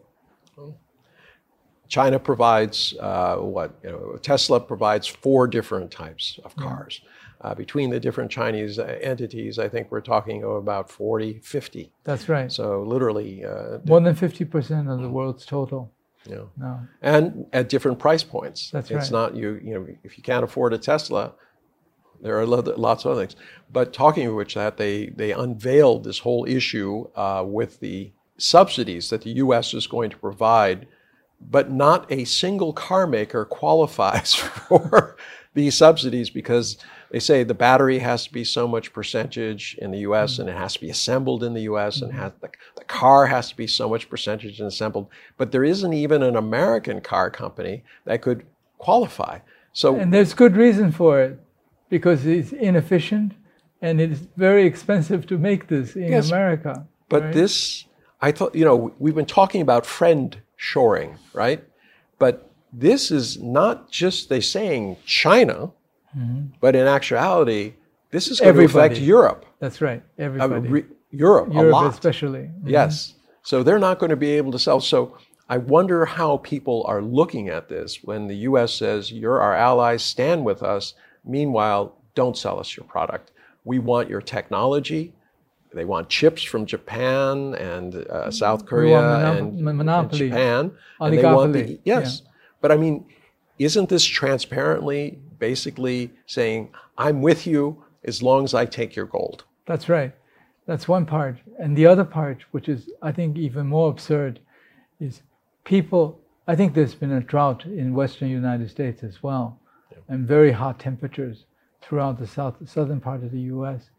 China 1.89 2.19
provides 2.19 2.95
uh, 2.99 3.37
what 3.37 3.79
you 3.85 3.91
know, 3.91 4.17
Tesla 4.21 4.59
provides 4.59 5.07
four 5.07 5.47
different 5.47 5.91
types 5.91 6.41
of 6.45 6.57
cars. 6.57 7.01
Uh, 7.41 7.55
between 7.55 7.91
the 7.91 8.01
different 8.01 8.31
Chinese 8.31 8.79
uh, 8.79 8.99
entities, 9.03 9.59
I 9.59 9.69
think 9.69 9.91
we're 9.91 10.01
talking 10.01 10.43
of 10.45 10.53
about 10.53 10.91
40, 10.91 11.41
50. 11.41 11.93
That's 12.03 12.29
right. 12.29 12.51
So 12.51 12.83
literally, 12.83 13.45
uh, 13.45 13.79
More 13.85 14.01
than 14.01 14.17
50% 14.17 14.91
of 14.91 15.01
the 15.03 15.11
world's 15.11 15.45
total. 15.45 15.93
Know, 16.27 16.51
No. 16.57 16.81
and 17.03 17.47
at 17.53 17.69
different 17.69 17.99
price 17.99 18.23
points. 18.23 18.71
That's 18.71 18.91
it's 18.91 19.11
right. 19.11 19.13
not 19.13 19.37
you. 19.37 19.61
You 19.63 19.75
know, 19.75 19.87
if 20.03 20.17
you 20.17 20.23
can't 20.23 20.45
afford 20.45 20.73
a 20.73 20.79
Tesla, 20.79 21.33
there 22.21 22.39
are 22.39 22.47
lots 22.47 23.05
of 23.05 23.11
other 23.13 23.21
things. 23.27 23.37
But 23.73 23.93
talking 23.93 24.27
of 24.27 24.35
which, 24.35 24.55
that 24.55 24.77
they 24.77 25.07
they 25.09 25.33
unveiled 25.33 26.05
this 26.05 26.21
whole 26.21 26.45
issue 26.47 27.09
uh, 27.15 27.45
with 27.47 27.81
the 27.81 28.13
subsidies 28.39 29.11
that 29.11 29.23
the 29.23 29.31
U.S. 29.31 29.75
is 29.75 29.87
going 29.87 30.11
to 30.11 30.17
provide, 30.17 30.87
but 31.41 31.71
not 31.71 32.11
a 32.11 32.25
single 32.25 32.73
car 32.73 33.07
maker 33.07 33.45
qualifies 33.61 34.35
for 34.69 35.17
these 35.55 35.77
subsidies 35.77 36.31
because 36.31 36.79
they 37.15 37.21
say 37.21 37.45
the 37.45 37.55
battery 37.55 38.01
has 38.01 38.25
to 38.25 38.33
be 38.33 38.43
so 38.43 38.67
much 38.67 38.93
percentage 38.93 39.77
in 39.81 39.93
the 39.93 39.99
U.S. 39.99 40.35
Mm. 40.35 40.39
and 40.41 40.49
it 40.49 40.57
has 40.57 40.75
to 40.75 40.81
be 40.81 40.91
assembled 40.91 41.45
in 41.45 41.55
the 41.55 41.61
U.S. 41.61 42.03
and 42.03 42.11
mm-hmm. 42.11 42.21
has, 42.21 42.33
the, 42.41 42.51
the 42.77 42.83
car 42.83 43.27
has 43.27 43.49
to 43.51 43.57
be 43.57 43.69
so 43.69 43.89
much 43.89 44.11
percentage 44.11 44.59
and 44.59 44.67
assembled. 44.67 45.07
But 45.37 45.53
there 45.53 45.63
isn't 45.63 45.93
even 45.93 46.25
an 46.25 46.35
American 46.35 47.01
car 47.01 47.31
company 47.31 47.85
that 48.05 48.21
could 48.21 48.45
qualify. 48.79 49.39
So 49.73 49.95
And 49.95 50.13
there's 50.13 50.35
good 50.35 50.57
reason 50.57 50.91
for 50.91 51.23
it 51.23 51.39
because 51.89 52.27
it's 52.27 52.51
inefficient 52.51 53.35
and 53.81 54.01
it's 54.01 54.19
very 54.37 54.67
expensive 54.67 55.25
to 55.29 55.39
make 55.39 55.69
this 55.69 55.95
in 55.95 56.09
Yes, 56.09 56.31
America. 56.33 56.85
But 57.09 57.23
right? 57.23 57.33
this, 57.33 57.85
I 58.21 58.33
thought, 58.33 58.57
you 58.57 58.65
know, 58.65 58.93
we've 58.99 59.15
been 59.15 59.25
talking 59.25 59.61
about 59.61 59.87
friend 59.87 60.37
shoring, 60.57 61.17
right? 61.33 61.63
But 62.19 62.51
this 62.73 63.13
is 63.13 63.41
not 63.41 63.89
just 63.89 64.29
they 64.31 64.41
saying 64.41 64.97
China, 65.07 65.71
but 66.61 66.75
in 66.77 66.87
actuality, 66.87 67.75
this 68.11 68.29
is 68.29 68.41
going 68.41 68.55
to 68.55 68.65
affect 68.65 68.99
Europe. 68.99 69.45
That's 69.59 69.81
right. 69.81 70.03
I 70.19 70.23
mean, 70.29 70.41
Everybody. 70.41 70.69
re- 70.69 70.85
Europe, 71.11 71.51
a 71.51 71.55
Europe 71.55 71.73
lot. 71.73 71.91
especially. 71.93 72.51
Yes. 72.65 73.15
So 73.43 73.63
they're 73.63 73.79
not 73.79 73.99
going 73.99 74.11
to 74.11 74.17
be 74.17 74.31
able 74.33 74.53
to 74.53 74.59
sell. 74.59 74.81
So 74.81 75.17
I 75.49 75.59
wonder 75.59 76.05
how 76.07 76.39
people 76.39 76.85
are 76.89 77.03
looking 77.03 77.49
at 77.49 77.69
this 77.69 78.03
when 78.03 78.27
the 78.29 78.37
U.S. 78.49 78.73
says, 78.75 79.13
You're 79.13 79.41
our 79.41 79.55
allies, 79.55 80.03
stand 80.03 80.45
with 80.45 80.63
us. 80.63 80.95
Meanwhile, 81.25 81.97
don't 82.15 82.37
sell 82.37 82.59
us 82.61 82.77
your 82.77 82.85
product. 82.87 83.33
We 83.65 83.79
want 83.79 84.09
your 84.09 84.21
technology. 84.21 85.13
They 85.73 85.85
want 85.85 86.09
chips 86.09 86.43
from 86.45 86.67
Japan 86.67 87.55
and 87.57 87.97
uh, 87.97 88.31
South 88.31 88.65
Korea 88.65 88.97
monop- 88.99 89.39
and, 89.39 89.53
mon- 89.61 89.69
and 89.69 89.79
monopoly. 89.79 90.29
Japan. 90.29 90.71
And 91.01 91.19
they 91.19 91.23
want 91.25 91.53
the, 91.53 91.65
Oligopoly. 91.65 91.79
yes. 91.85 92.23
But 92.61 92.71
I 92.71 92.77
mean, 92.77 93.07
isn't 93.59 93.89
this 93.89 94.05
transparently 94.05 95.19
basically 95.39 96.11
saying, 96.27 96.71
I'm 96.99 97.23
with 97.23 97.47
you 97.47 97.85
as 98.05 98.23
long 98.23 98.45
as 98.45 98.55
I 98.55 98.67
take 98.67 98.95
your 98.95 99.07
gold? 99.07 99.45
That's 99.67 99.89
right. 99.89 100.13
That's 100.67 100.89
one 100.89 101.07
part. 101.07 101.37
And 101.59 101.77
the 101.77 101.87
other 101.87 102.05
part, 102.05 102.43
which 102.53 102.69
is, 102.69 102.91
I 103.03 103.13
think, 103.13 103.37
even 103.37 103.67
more 103.67 103.91
absurd, 103.91 104.41
is 105.01 105.23
people. 105.65 106.21
I 106.47 106.57
think 106.57 106.75
there's 106.75 106.95
been 106.95 107.13
a 107.13 107.21
drought 107.21 107.65
in 107.65 107.95
western 107.95 108.29
United 108.29 108.71
States 108.71 109.03
as 109.03 109.23
well, 109.23 109.59
and 110.09 110.27
very 110.27 110.53
hot 110.53 110.79
temperatures 110.79 111.45
throughout 111.83 112.19
the 112.19 112.27
south, 112.27 112.57
southern 112.69 113.01
part 113.01 113.23
of 113.23 113.31
the 113.31 113.41
U.S. 113.41 113.91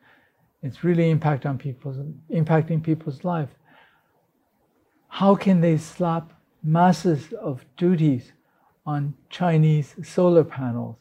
It's 0.63 0.84
really 0.84 1.10
impact 1.10 1.46
on 1.46 1.58
people's, 1.58 1.98
impacting 2.32 2.82
people's 2.82 3.24
life. 3.24 3.50
How 5.08 5.36
can 5.36 5.62
they 5.62 5.77
slap 5.77 6.34
masses 6.63 7.32
of 7.34 7.63
duties 7.77 8.32
on 8.86 9.13
Chinese 9.30 9.96
solar 10.04 10.44
panels? 10.44 10.98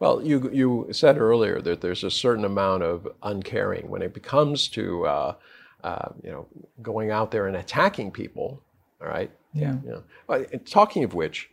Well, 0.00 0.22
you, 0.22 0.50
you 0.50 0.88
said 0.92 1.18
earlier 1.18 1.60
that 1.60 1.82
there's 1.82 2.04
a 2.04 2.10
certain 2.10 2.46
amount 2.46 2.82
of 2.82 3.06
uncaring 3.22 3.88
when 3.88 4.00
it 4.00 4.20
comes 4.22 4.66
to 4.68 5.06
uh, 5.06 5.34
uh, 5.84 6.08
you 6.24 6.30
know 6.30 6.46
going 6.82 7.10
out 7.10 7.30
there 7.30 7.46
and 7.46 7.56
attacking 7.56 8.10
people. 8.10 8.62
All 9.00 9.08
right. 9.08 9.30
Yeah. 9.52 9.76
Yeah. 9.86 9.98
Well, 10.26 10.44
talking 10.64 11.04
of 11.04 11.14
which, 11.14 11.50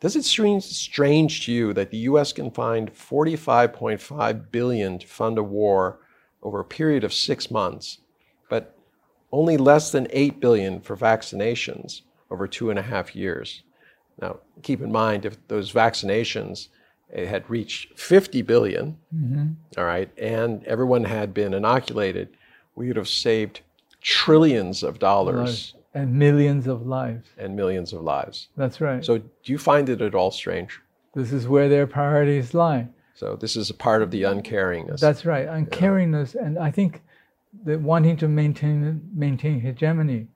does 0.00 0.16
it 0.16 0.24
seem 0.24 0.60
strange 0.60 1.46
to 1.46 1.52
you 1.52 1.72
that 1.74 1.90
the 1.90 1.98
U.S. 2.10 2.32
can 2.32 2.50
find 2.50 2.92
45.5 2.92 4.50
billion 4.50 4.98
to 4.98 5.06
fund 5.06 5.38
a 5.38 5.42
war 5.42 6.00
over 6.42 6.60
a 6.60 6.64
period 6.64 7.04
of 7.04 7.14
six 7.14 7.50
months, 7.50 7.98
but 8.50 8.76
only 9.32 9.56
less 9.56 9.92
than 9.92 10.08
8 10.10 10.40
billion 10.40 10.80
for 10.80 10.96
vaccinations 10.96 12.02
over 12.30 12.48
two 12.48 12.70
and 12.70 12.78
a 12.78 12.82
half 12.82 13.14
years? 13.14 13.62
Now, 14.20 14.38
keep 14.62 14.80
in 14.80 14.90
mind 14.90 15.24
if 15.24 15.46
those 15.48 15.72
vaccinations 15.72 16.68
eh, 17.12 17.24
had 17.26 17.48
reached 17.48 17.98
50 17.98 18.42
billion, 18.42 18.96
all 19.76 19.84
right, 19.84 20.10
and 20.18 20.64
everyone 20.64 21.04
had 21.04 21.32
been 21.34 21.54
inoculated, 21.54 22.28
we 22.74 22.88
would 22.88 22.96
have 22.96 23.08
saved 23.08 23.60
trillions 24.00 24.82
of 24.82 24.98
dollars 24.98 25.74
And 25.94 26.14
millions 26.18 26.66
of 26.66 26.86
lives. 26.86 27.28
and 27.38 27.56
millions 27.56 27.92
of 27.92 28.02
lives. 28.02 28.48
That's 28.56 28.80
right. 28.80 29.04
So, 29.04 29.18
do 29.18 29.52
you 29.52 29.58
find 29.58 29.88
it 29.88 30.00
at 30.02 30.14
all 30.14 30.30
strange? 30.30 30.80
This 31.14 31.32
is 31.32 31.48
where 31.48 31.68
their 31.68 31.86
priorities 31.86 32.52
lie. 32.54 32.88
So, 33.14 33.34
this 33.36 33.56
is 33.56 33.70
a 33.70 33.74
part 33.74 34.02
of 34.02 34.10
the 34.10 34.22
uncaringness. 34.22 35.00
That's 35.00 35.24
right. 35.24 35.46
Uncaringness, 35.48 36.34
and 36.34 36.58
I 36.58 36.70
think 36.70 37.02
that 37.64 37.80
wanting 37.80 38.18
to 38.18 38.28
maintain 38.28 39.00
maintain 39.14 39.60
hegemony. 39.60 40.28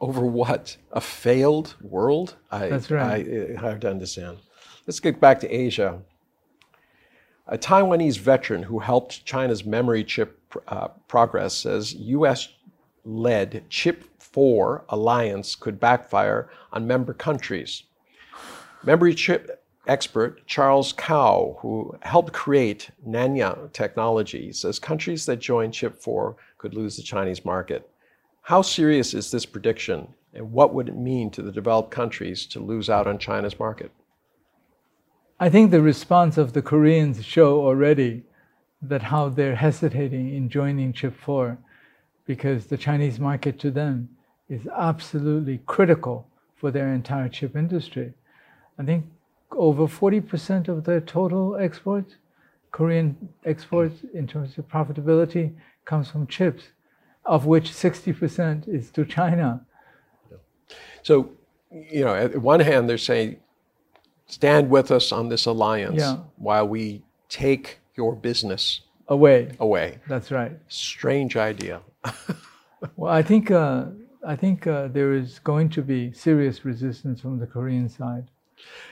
Over 0.00 0.26
what? 0.26 0.76
A 0.90 1.00
failed 1.00 1.76
world? 1.80 2.34
I, 2.50 2.68
That's 2.68 2.90
right. 2.90 3.24
I, 3.24 3.52
I 3.52 3.56
hard 3.56 3.82
to 3.82 3.90
understand. 3.90 4.38
Let's 4.86 4.98
get 4.98 5.20
back 5.20 5.38
to 5.40 5.48
Asia. 5.48 6.00
A 7.46 7.56
Taiwanese 7.56 8.18
veteran 8.18 8.64
who 8.64 8.80
helped 8.80 9.24
China's 9.24 9.64
memory 9.64 10.02
chip 10.02 10.40
uh, 10.66 10.88
progress 11.06 11.54
says 11.54 11.94
U.S. 11.94 12.48
led 13.04 13.64
Chip 13.68 14.04
4 14.18 14.84
alliance 14.88 15.54
could 15.54 15.78
backfire 15.78 16.50
on 16.72 16.86
member 16.86 17.14
countries. 17.14 17.84
Memory 18.82 19.14
chip 19.14 19.64
expert 19.86 20.44
Charles 20.46 20.92
Kau, 20.92 21.58
who 21.60 21.96
helped 22.02 22.32
create 22.32 22.90
Nanya 23.06 23.72
technology, 23.72 24.52
says 24.52 24.80
countries 24.80 25.26
that 25.26 25.38
join 25.38 25.70
Chip 25.70 25.94
4 25.94 26.34
could 26.58 26.74
lose 26.74 26.96
the 26.96 27.02
Chinese 27.04 27.44
market. 27.44 27.88
How 28.42 28.62
serious 28.62 29.14
is 29.14 29.30
this 29.30 29.46
prediction, 29.46 30.08
and 30.34 30.50
what 30.50 30.74
would 30.74 30.88
it 30.88 30.96
mean 30.96 31.30
to 31.30 31.42
the 31.42 31.52
developed 31.52 31.92
countries 31.92 32.46
to 32.46 32.58
lose 32.58 32.90
out 32.90 33.06
on 33.06 33.18
China's 33.18 33.58
market? 33.60 33.92
I 35.42 35.50
think 35.50 35.72
the 35.72 35.82
response 35.82 36.38
of 36.38 36.52
the 36.52 36.62
Koreans 36.62 37.24
show 37.24 37.66
already 37.66 38.22
that 38.80 39.02
how 39.02 39.28
they're 39.28 39.56
hesitating 39.56 40.32
in 40.36 40.48
joining 40.48 40.92
Chip 40.92 41.16
4 41.18 41.58
because 42.26 42.66
the 42.66 42.76
Chinese 42.76 43.18
market 43.18 43.58
to 43.58 43.72
them 43.72 44.08
is 44.48 44.68
absolutely 44.68 45.58
critical 45.66 46.28
for 46.54 46.70
their 46.70 46.92
entire 46.92 47.28
chip 47.28 47.56
industry. 47.56 48.12
I 48.78 48.84
think 48.84 49.04
over 49.50 49.88
40% 49.88 50.68
of 50.68 50.84
their 50.84 51.00
total 51.00 51.56
exports, 51.56 52.14
Korean 52.70 53.28
exports 53.44 53.96
in 54.14 54.28
terms 54.28 54.56
of 54.58 54.68
profitability, 54.68 55.54
comes 55.84 56.08
from 56.08 56.28
chips, 56.28 56.66
of 57.24 57.46
which 57.46 57.68
60% 57.70 58.68
is 58.68 58.92
to 58.92 59.04
China. 59.04 59.66
So, 61.02 61.32
you 61.72 62.04
know, 62.04 62.14
at 62.14 62.40
one 62.40 62.60
hand, 62.60 62.88
they're 62.88 62.96
saying, 62.96 63.40
stand 64.32 64.70
with 64.70 64.90
us 64.90 65.12
on 65.12 65.28
this 65.28 65.44
alliance 65.46 66.00
Yeah. 66.00 66.16
while 66.36 66.66
we 66.66 67.02
take 67.28 67.78
your 67.96 68.14
business 68.16 68.80
Away. 69.08 69.50
away. 69.60 69.98
That's 70.08 70.30
right. 70.30 70.52
Strange 70.68 71.36
idea. 71.36 71.80
Well, 72.96 73.12
I 73.12 73.22
think 73.22 73.48
uh, 73.52 73.84
I 74.26 74.34
think 74.34 74.66
uh, 74.66 74.88
there 74.88 75.12
is 75.14 75.38
going 75.38 75.68
to 75.70 75.82
be 75.82 76.12
serious 76.12 76.64
resistance 76.64 77.20
from 77.20 77.38
the 77.38 77.46
Korean 77.46 77.88
side. 77.88 78.26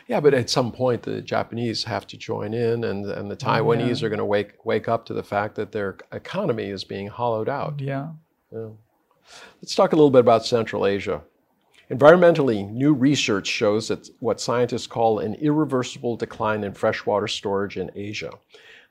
Yeah, 0.07 0.21
but 0.21 0.33
at 0.33 0.49
some 0.49 0.71
point, 0.71 1.03
the 1.03 1.21
Japanese 1.21 1.83
have 1.85 2.07
to 2.09 2.17
join 2.17 2.55
in, 2.55 2.85
and, 2.85 3.05
and 3.07 3.29
the 3.29 3.37
Taiwanese 3.37 4.05
are 4.05 4.09
going 4.09 4.19
to 4.21 4.25
wake, 4.25 4.65
wake 4.65 4.89
up 4.89 5.05
to 5.07 5.13
the 5.15 5.25
fact 5.25 5.57
that 5.57 5.73
their 5.73 5.97
economy 6.13 6.69
is 6.71 6.85
being 6.85 7.09
hollowed 7.09 7.49
out. 7.49 7.81
Yeah. 7.81 8.11
Let's 9.61 9.75
talk 9.75 9.93
a 9.93 9.97
little 9.97 10.11
bit 10.11 10.21
about 10.21 10.47
Central 10.47 10.87
Asia. 10.87 11.23
Environmentally, 11.91 12.71
new 12.71 12.93
research 12.93 13.49
shows 13.49 13.89
that 13.89 14.09
what 14.21 14.41
scientists 14.41 14.87
call 14.87 15.19
an 15.19 15.35
irreversible 15.35 16.17
decline 16.17 16.63
in 16.63 16.73
freshwater 16.73 17.27
storage 17.27 17.77
in 17.77 17.91
Asia. 17.97 18.31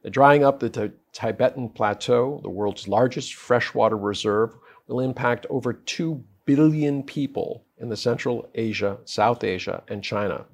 The 0.02 0.10
drying 0.10 0.44
up 0.44 0.62
of 0.62 0.74
the 0.74 0.90
Ti- 0.90 0.96
Tibetan 1.14 1.70
Plateau, 1.70 2.42
the 2.44 2.50
world's 2.50 2.90
largest 2.90 3.36
freshwater 3.36 3.98
reserve, 3.98 4.54
will 4.88 5.00
impact 5.00 5.46
over 5.50 5.72
2 5.72 6.22
billion 6.44 7.02
people 7.04 7.64
in 7.78 7.88
the 7.88 7.96
Central 7.96 8.50
Asia, 8.54 8.98
South 9.06 9.46
Asia, 9.46 9.82
and 9.88 10.04
China. 10.04 10.46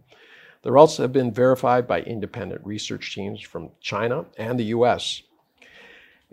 The 0.61 0.71
results 0.71 0.97
have 0.97 1.13
been 1.13 1.31
verified 1.31 1.87
by 1.87 2.01
independent 2.01 2.63
research 2.63 3.15
teams 3.15 3.41
from 3.41 3.71
China 3.81 4.25
and 4.37 4.59
the 4.59 4.65
US. 4.65 5.23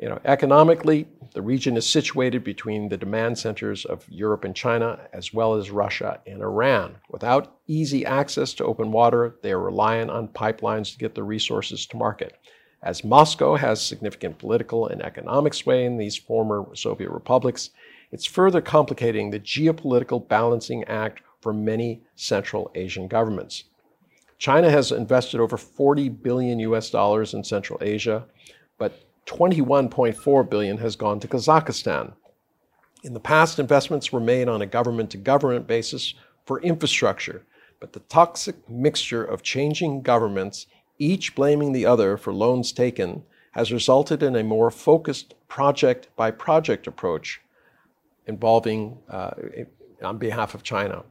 You 0.02 0.09
know, 0.09 0.21
economically, 0.25 1.06
the 1.32 1.42
region 1.42 1.76
is 1.76 1.88
situated 1.88 2.42
between 2.42 2.88
the 2.88 2.97
demand 2.97 3.38
centers 3.38 3.85
of 3.85 4.04
Europe 4.09 4.42
and 4.42 4.52
China, 4.52 4.99
as 5.12 5.32
well 5.32 5.54
as 5.54 5.71
Russia 5.71 6.21
and 6.26 6.42
Iran. 6.42 6.97
Without 7.09 7.59
easy 7.68 8.04
access 8.04 8.52
to 8.54 8.64
open 8.64 8.90
water, 8.90 9.37
they 9.42 9.52
are 9.52 9.61
reliant 9.61 10.11
on 10.11 10.26
pipelines 10.26 10.90
to 10.90 10.99
get 10.99 11.14
the 11.14 11.23
resources 11.23 11.87
to 11.87 11.97
market. 11.97 12.37
As 12.82 13.04
Moscow 13.04 13.54
has 13.54 13.80
significant 13.80 14.38
political 14.38 14.88
and 14.88 15.00
economic 15.00 15.54
sway 15.54 15.85
in 15.85 15.99
these 15.99 16.16
former 16.16 16.66
Soviet 16.75 17.11
republics, 17.11 17.71
it's 18.11 18.26
further 18.26 18.61
complicating 18.61 19.30
the 19.30 19.38
geopolitical 19.38 20.26
balancing 20.26 20.82
act 20.88 21.23
for 21.40 21.52
many 21.52 22.02
Central 22.16 22.73
Asian 22.75 23.06
governments. 23.06 23.62
China 24.37 24.68
has 24.68 24.90
invested 24.90 25.38
over 25.38 25.56
40 25.56 26.09
billion 26.09 26.59
US 26.59 26.90
dollars 26.90 27.35
in 27.35 27.44
Central 27.44 27.78
Asia, 27.80 28.26
but 28.78 28.99
21.4 29.26 30.50
billion 30.50 30.79
has 30.79 30.97
gone 30.97 31.21
to 31.21 31.29
Kazakhstan. 31.29 32.12
In 33.02 33.14
the 33.14 33.21
past, 33.21 33.59
investments 33.59 34.12
were 34.12 34.21
made 34.21 34.49
on 34.49 34.62
a 34.62 34.67
government 34.67 35.11
to 35.11 35.17
government 35.17 35.67
basis 35.67 36.14
for 36.45 36.61
infrastructure, 36.61 37.45
but 37.81 37.93
the 37.93 38.00
toxic 38.00 38.69
mixture 38.69 39.25
of 39.25 39.43
changing 39.43 40.02
governments, 40.02 40.67
each 40.99 41.35
blaming 41.35 41.73
the 41.73 41.87
other 41.87 42.17
for 42.17 42.33
loans 42.33 42.73
taken, 42.73 43.25
has 43.52 43.73
resulted 43.73 44.23
in 44.23 44.37
a 44.37 44.45
more 44.45 44.71
focused 44.71 45.35
project 45.49 46.09
by 46.17 46.31
project 46.31 46.87
approach 46.87 47.41
involving 48.26 48.99
uh, 49.09 49.31
on 50.02 50.19
behalf 50.19 50.55
of 50.55 50.62
China. 50.62 51.02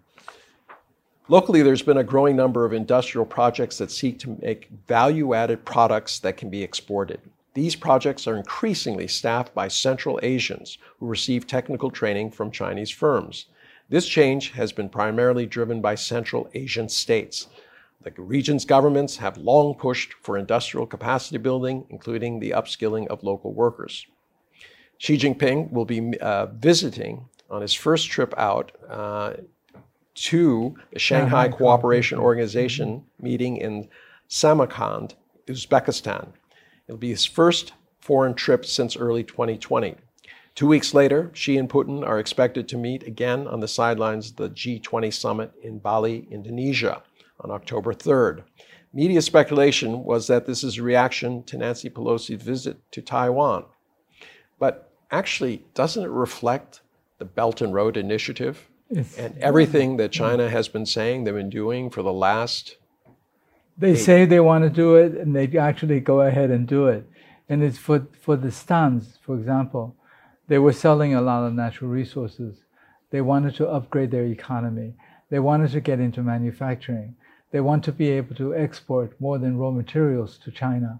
Locally, 1.27 1.61
there's 1.61 1.83
been 1.83 1.97
a 1.97 2.03
growing 2.03 2.35
number 2.35 2.65
of 2.65 2.73
industrial 2.73 3.25
projects 3.25 3.77
that 3.77 3.91
seek 3.91 4.19
to 4.19 4.37
make 4.41 4.69
value 4.87 5.33
added 5.33 5.63
products 5.63 6.19
that 6.19 6.35
can 6.35 6.49
be 6.49 6.63
exported. 6.63 7.21
These 7.53 7.75
projects 7.75 8.27
are 8.27 8.37
increasingly 8.37 9.07
staffed 9.07 9.53
by 9.53 9.67
Central 9.67 10.19
Asians 10.23 10.77
who 10.99 11.07
receive 11.07 11.45
technical 11.45 11.91
training 11.91 12.31
from 12.31 12.49
Chinese 12.49 12.91
firms. 12.91 13.47
This 13.89 14.07
change 14.07 14.51
has 14.51 14.71
been 14.71 14.87
primarily 14.87 15.45
driven 15.45 15.81
by 15.81 15.95
Central 15.95 16.49
Asian 16.53 16.87
states. 16.87 17.47
The 18.03 18.13
region's 18.17 18.63
governments 18.63 19.17
have 19.17 19.37
long 19.37 19.75
pushed 19.75 20.13
for 20.13 20.37
industrial 20.37 20.87
capacity 20.87 21.37
building, 21.37 21.85
including 21.89 22.39
the 22.39 22.51
upskilling 22.51 23.07
of 23.07 23.21
local 23.23 23.53
workers. 23.53 24.07
Xi 24.97 25.17
Jinping 25.17 25.71
will 25.71 25.85
be 25.85 26.17
uh, 26.19 26.45
visiting 26.45 27.25
on 27.49 27.61
his 27.61 27.73
first 27.73 28.09
trip 28.09 28.33
out 28.37 28.71
uh, 28.89 29.33
to 30.13 30.75
the 30.93 30.99
Shanghai 30.99 31.49
Cooperation 31.49 32.17
Organization 32.17 33.03
meeting 33.19 33.57
in 33.57 33.89
Samarkand, 34.29 35.15
Uzbekistan. 35.47 36.29
It'll 36.91 36.99
be 36.99 37.11
his 37.11 37.23
first 37.23 37.71
foreign 38.01 38.33
trip 38.33 38.65
since 38.65 38.97
early 38.97 39.23
2020. 39.23 39.95
Two 40.55 40.67
weeks 40.67 40.93
later, 40.93 41.31
Xi 41.33 41.57
and 41.57 41.69
Putin 41.69 42.05
are 42.05 42.19
expected 42.19 42.67
to 42.67 42.77
meet 42.77 43.03
again 43.03 43.47
on 43.47 43.61
the 43.61 43.67
sidelines 43.69 44.31
of 44.31 44.35
the 44.35 44.49
G20 44.49 45.13
summit 45.13 45.53
in 45.63 45.79
Bali, 45.79 46.27
Indonesia, 46.29 47.01
on 47.39 47.49
October 47.49 47.93
3rd. 47.93 48.43
Media 48.91 49.21
speculation 49.21 50.03
was 50.03 50.27
that 50.27 50.45
this 50.45 50.65
is 50.65 50.79
a 50.79 50.83
reaction 50.83 51.43
to 51.43 51.57
Nancy 51.57 51.89
Pelosi's 51.89 52.43
visit 52.43 52.77
to 52.91 53.01
Taiwan. 53.01 53.63
But 54.59 54.91
actually, 55.11 55.63
doesn't 55.73 56.03
it 56.03 56.09
reflect 56.09 56.81
the 57.19 57.25
Belt 57.25 57.61
and 57.61 57.73
Road 57.73 57.95
Initiative 57.95 58.67
it's, 58.89 59.17
and 59.17 59.37
everything 59.37 59.95
that 59.95 60.11
China 60.11 60.49
has 60.49 60.67
been 60.67 60.85
saying 60.85 61.23
they've 61.23 61.33
been 61.33 61.49
doing 61.49 61.89
for 61.89 62.01
the 62.01 62.11
last 62.11 62.75
they 63.81 63.95
say 63.95 64.25
they 64.25 64.39
want 64.39 64.63
to 64.63 64.69
do 64.69 64.95
it, 64.95 65.13
and 65.13 65.35
they 65.35 65.57
actually 65.57 65.99
go 65.99 66.21
ahead 66.21 66.51
and 66.51 66.67
do 66.67 66.87
it. 66.87 67.05
And 67.49 67.61
it's 67.63 67.77
for 67.77 68.07
for 68.25 68.35
the 68.37 68.51
stands, 68.51 69.17
for 69.25 69.35
example, 69.35 69.95
they 70.47 70.59
were 70.59 70.73
selling 70.73 71.13
a 71.13 71.21
lot 71.21 71.45
of 71.45 71.53
natural 71.53 71.89
resources. 71.89 72.63
They 73.09 73.21
wanted 73.21 73.55
to 73.55 73.67
upgrade 73.67 74.11
their 74.11 74.25
economy. 74.25 74.93
They 75.29 75.39
wanted 75.39 75.71
to 75.71 75.81
get 75.81 75.99
into 75.99 76.21
manufacturing. 76.23 77.15
They 77.51 77.59
want 77.59 77.83
to 77.85 77.91
be 77.91 78.09
able 78.09 78.35
to 78.35 78.55
export 78.55 79.19
more 79.19 79.37
than 79.37 79.57
raw 79.57 79.71
materials 79.71 80.37
to 80.43 80.51
China. 80.51 80.99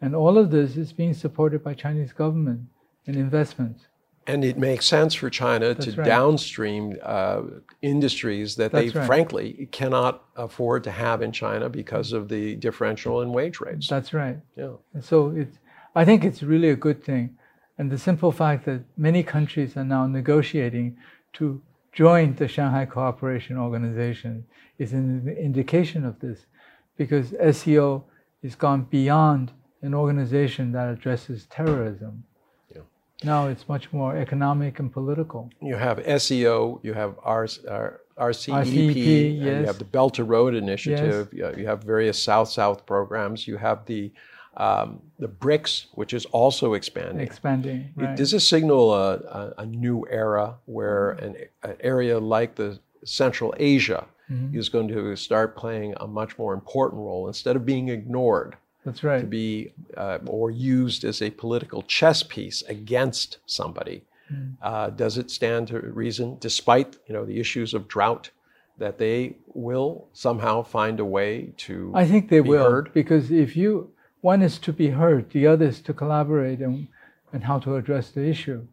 And 0.00 0.14
all 0.14 0.36
of 0.36 0.50
this 0.50 0.76
is 0.76 0.92
being 0.92 1.14
supported 1.14 1.64
by 1.64 1.74
Chinese 1.74 2.12
government 2.12 2.60
and 3.06 3.16
investments. 3.16 3.86
And 4.26 4.44
it 4.44 4.58
makes 4.58 4.86
sense 4.86 5.14
for 5.14 5.30
China 5.30 5.74
That's 5.74 5.86
to 5.86 5.96
right. 5.96 6.04
downstream 6.04 6.96
uh, 7.02 7.42
industries 7.80 8.56
that 8.56 8.72
That's 8.72 8.92
they 8.92 8.98
right. 8.98 9.06
frankly 9.06 9.68
cannot 9.70 10.24
afford 10.34 10.84
to 10.84 10.90
have 10.90 11.22
in 11.22 11.32
China 11.32 11.68
because 11.68 12.12
of 12.12 12.28
the 12.28 12.56
differential 12.56 13.22
in 13.22 13.32
wage 13.32 13.60
rates. 13.60 13.88
That's 13.88 14.12
right. 14.12 14.38
Yeah. 14.56 14.72
so 15.00 15.30
it's, 15.30 15.58
I 15.94 16.04
think 16.04 16.24
it's 16.24 16.42
really 16.42 16.70
a 16.70 16.76
good 16.76 17.04
thing. 17.04 17.36
And 17.78 17.90
the 17.90 17.98
simple 17.98 18.32
fact 18.32 18.64
that 18.64 18.82
many 18.96 19.22
countries 19.22 19.76
are 19.76 19.84
now 19.84 20.06
negotiating 20.06 20.96
to 21.34 21.60
join 21.92 22.34
the 22.34 22.48
Shanghai 22.48 22.86
Cooperation 22.86 23.56
Organization 23.56 24.44
is 24.78 24.92
an 24.92 25.28
indication 25.38 26.04
of 26.04 26.18
this 26.20 26.46
because 26.96 27.34
SCO 27.56 28.04
has 28.42 28.54
gone 28.54 28.82
beyond 28.90 29.52
an 29.82 29.94
organization 29.94 30.72
that 30.72 30.88
addresses 30.88 31.46
terrorism 31.46 32.24
no, 33.24 33.48
it's 33.48 33.68
much 33.68 33.92
more 33.92 34.16
economic 34.16 34.78
and 34.78 34.92
political. 34.92 35.50
You 35.60 35.76
have 35.76 35.98
SCO, 36.20 36.80
you 36.82 36.92
have 36.92 37.14
R, 37.22 37.46
R, 37.68 38.00
RCEP, 38.18 38.64
RCEP 38.64 39.38
yes. 39.38 39.60
you 39.60 39.66
have 39.66 39.78
the 39.78 39.84
Belt 39.84 40.14
to 40.14 40.24
Road 40.24 40.54
Initiative, 40.54 41.28
yes. 41.32 41.56
you 41.56 41.66
have 41.66 41.82
various 41.82 42.22
South-South 42.22 42.86
programs, 42.86 43.46
you 43.46 43.56
have 43.56 43.86
the 43.86 44.12
um, 44.56 45.02
the 45.18 45.28
BRICS, 45.28 45.86
which 45.92 46.14
is 46.14 46.24
also 46.26 46.72
expanding. 46.72 47.20
Expanding. 47.20 47.92
Right. 47.94 48.16
Does 48.16 48.30
this 48.30 48.48
signal 48.48 48.94
a, 48.94 49.16
a, 49.16 49.54
a, 49.58 49.66
new 49.66 50.06
era 50.08 50.54
where 50.64 51.10
an, 51.10 51.36
an, 51.62 51.76
area 51.80 52.18
like 52.18 52.54
the 52.54 52.78
Central 53.04 53.54
Asia 53.58 54.06
mm-hmm. 54.30 54.58
is 54.58 54.70
going 54.70 54.88
to 54.88 55.14
start 55.14 55.56
playing 55.56 55.94
a 56.00 56.06
much 56.06 56.38
more 56.38 56.54
important 56.54 57.02
role 57.02 57.28
instead 57.28 57.54
of 57.54 57.66
being 57.66 57.90
ignored? 57.90 58.56
That's 58.86 59.02
right. 59.02 59.22
To 59.22 59.26
be 59.26 59.72
uh, 59.96 60.18
or 60.26 60.52
used 60.52 61.02
as 61.02 61.20
a 61.20 61.30
political 61.30 61.82
chess 61.82 62.22
piece 62.22 62.62
against 62.62 63.38
somebody. 63.44 64.04
Mm. 64.32 64.56
Uh, 64.62 64.90
does 64.90 65.18
it 65.18 65.28
stand 65.28 65.68
to 65.68 65.80
reason, 65.80 66.36
despite 66.38 66.96
you 67.08 67.12
know 67.12 67.24
the 67.24 67.40
issues 67.40 67.74
of 67.74 67.88
drought, 67.88 68.30
that 68.78 68.98
they 68.98 69.38
will 69.54 70.06
somehow 70.12 70.62
find 70.62 71.00
a 71.00 71.04
way 71.04 71.52
to? 71.56 71.90
I 71.96 72.06
think 72.06 72.28
they 72.28 72.40
will 72.40 72.70
heard? 72.70 72.94
because 72.94 73.32
if 73.32 73.56
you 73.56 73.90
one 74.20 74.40
is 74.40 74.56
to 74.58 74.72
be 74.72 74.90
heard, 74.90 75.30
the 75.30 75.48
other 75.48 75.66
is 75.66 75.80
to 75.82 75.92
collaborate 75.92 76.60
and 76.60 76.86
and 77.32 77.42
how 77.42 77.58
to 77.58 77.74
address 77.74 78.12
the 78.12 78.24
issue. 78.24 78.64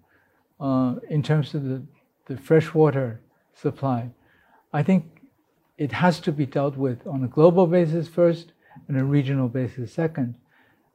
Uh, 0.60 0.96
in 1.10 1.24
terms 1.24 1.56
of 1.56 1.64
the 1.64 1.82
the 2.28 2.38
freshwater 2.38 3.20
supply, 3.56 4.12
I 4.72 4.84
think 4.84 5.06
it 5.80 5.92
has 5.92 6.20
to 6.20 6.32
be 6.32 6.46
dealt 6.46 6.78
with 6.78 7.00
on 7.08 7.24
a 7.24 7.28
global 7.28 7.66
basis 7.66 8.08
first 8.08 8.54
on 8.90 8.96
a 8.96 9.04
regional 9.04 9.48
basis 9.48 9.94
second. 9.94 10.36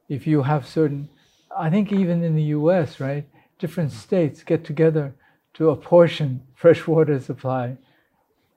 If 0.07 0.25
you 0.25 0.43
have 0.43 0.67
certain, 0.67 1.09
I 1.55 1.69
think 1.69 1.91
even 1.91 2.23
in 2.23 2.35
the 2.35 2.43
US, 2.43 2.99
right, 2.99 3.25
different 3.59 3.91
states 3.91 4.43
get 4.43 4.63
together 4.63 5.13
to 5.55 5.69
apportion 5.69 6.41
fresh 6.55 6.87
water 6.87 7.19
supply 7.19 7.77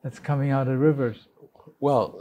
that's 0.02 0.18
coming 0.18 0.50
out 0.50 0.68
of 0.68 0.78
rivers. 0.80 1.28
Well, 1.80 2.20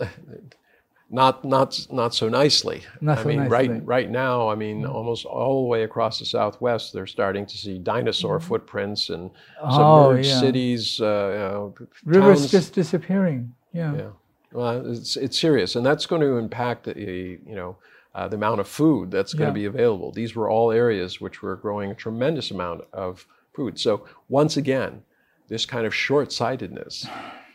not 1.12 1.44
not 1.44 1.88
not 1.92 2.14
so 2.14 2.30
nicely. 2.30 2.84
Not 3.02 3.20
I 3.20 3.22
so 3.22 3.28
mean, 3.28 3.38
nicely. 3.40 3.52
right 3.52 3.86
right 3.86 4.10
now, 4.10 4.50
I 4.50 4.56
mean, 4.56 4.84
mm. 4.84 4.94
almost 4.94 5.26
all 5.26 5.64
the 5.64 5.68
way 5.68 5.84
across 5.84 6.20
the 6.20 6.26
Southwest, 6.26 6.94
they're 6.94 7.08
starting 7.08 7.46
to 7.46 7.58
see 7.58 7.78
dinosaur 7.78 8.40
mm. 8.40 8.44
footprints 8.44 9.10
and 9.10 9.30
submerged 9.60 10.30
oh, 10.30 10.34
yeah. 10.34 10.40
cities. 10.40 11.02
Uh, 11.02 11.06
you 11.06 11.40
know, 11.40 11.76
Rivers 12.06 12.40
towns. 12.40 12.52
just 12.52 12.74
disappearing. 12.74 13.54
Yeah. 13.74 13.96
Yeah. 13.96 14.10
Well, 14.52 14.92
it's, 14.92 15.16
it's 15.16 15.40
serious, 15.40 15.76
and 15.76 15.86
that's 15.86 16.06
going 16.06 16.22
to 16.22 16.38
impact 16.38 16.84
the, 16.84 17.40
you 17.46 17.56
know, 17.56 17.78
uh, 18.14 18.28
the 18.28 18.36
amount 18.36 18.60
of 18.60 18.68
food 18.68 19.10
that's 19.10 19.34
going 19.34 19.48
yeah. 19.48 19.54
to 19.54 19.60
be 19.60 19.66
available. 19.66 20.12
These 20.12 20.36
were 20.36 20.50
all 20.50 20.72
areas 20.72 21.22
which 21.22 21.42
were 21.42 21.56
growing 21.56 21.92
a 21.92 21.96
tremendous 21.96 22.52
amount 22.52 22.82
of 22.92 23.26
food. 23.54 23.80
So 23.80 24.06
once 24.28 24.58
again, 24.58 25.04
this 25.48 25.66
kind 25.66 25.86
of 25.86 25.96
short-sightedness 25.96 27.08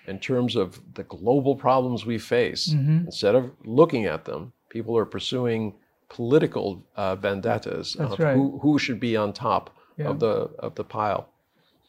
in 0.07 0.19
terms 0.19 0.57
of 0.57 0.81
the 0.95 1.03
global 1.05 1.55
problems 1.57 2.07
we 2.07 2.19
face, 2.19 2.69
mm-hmm. 2.69 3.07
instead 3.07 3.35
of 3.35 3.51
looking 3.65 4.07
at 4.07 4.25
them, 4.25 4.53
people 4.69 4.97
are 4.97 5.05
pursuing 5.05 5.75
political 6.09 6.85
uh, 6.97 7.17
vendettas 7.17 7.97
that's 7.99 8.13
of 8.13 8.19
right. 8.19 8.37
who, 8.37 8.59
who 8.61 8.79
should 8.79 9.01
be 9.01 9.17
on 9.17 9.33
top 9.33 9.77
yeah. 9.97 10.07
of 10.07 10.21
the 10.21 10.51
of 10.59 10.75
the 10.75 10.85
pile. 10.85 11.29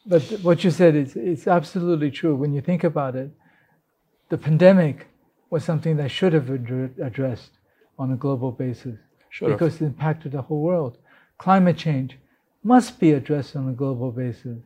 But 0.06 0.22
what 0.42 0.64
you 0.64 0.70
said 0.70 0.94
is 0.94 1.14
it's 1.16 1.46
absolutely 1.46 2.10
true 2.10 2.34
when 2.34 2.52
you 2.52 2.60
think 2.60 2.84
about 2.84 3.14
it 3.14 3.30
the 4.28 4.38
pandemic 4.38 5.06
was 5.50 5.64
something 5.64 5.96
that 5.96 6.10
should 6.10 6.32
have 6.32 6.46
been 6.46 6.94
addressed 7.02 7.50
on 7.98 8.12
a 8.12 8.16
global 8.16 8.52
basis 8.52 8.98
should 9.30 9.48
because 9.50 9.74
have. 9.74 9.82
it 9.82 9.86
impacted 9.86 10.32
the 10.32 10.42
whole 10.42 10.60
world. 10.62 10.98
Climate 11.38 11.76
change 11.76 12.18
must 12.62 12.98
be 12.98 13.12
addressed 13.12 13.56
on 13.56 13.68
a 13.68 13.72
global 13.72 14.10
basis. 14.10 14.58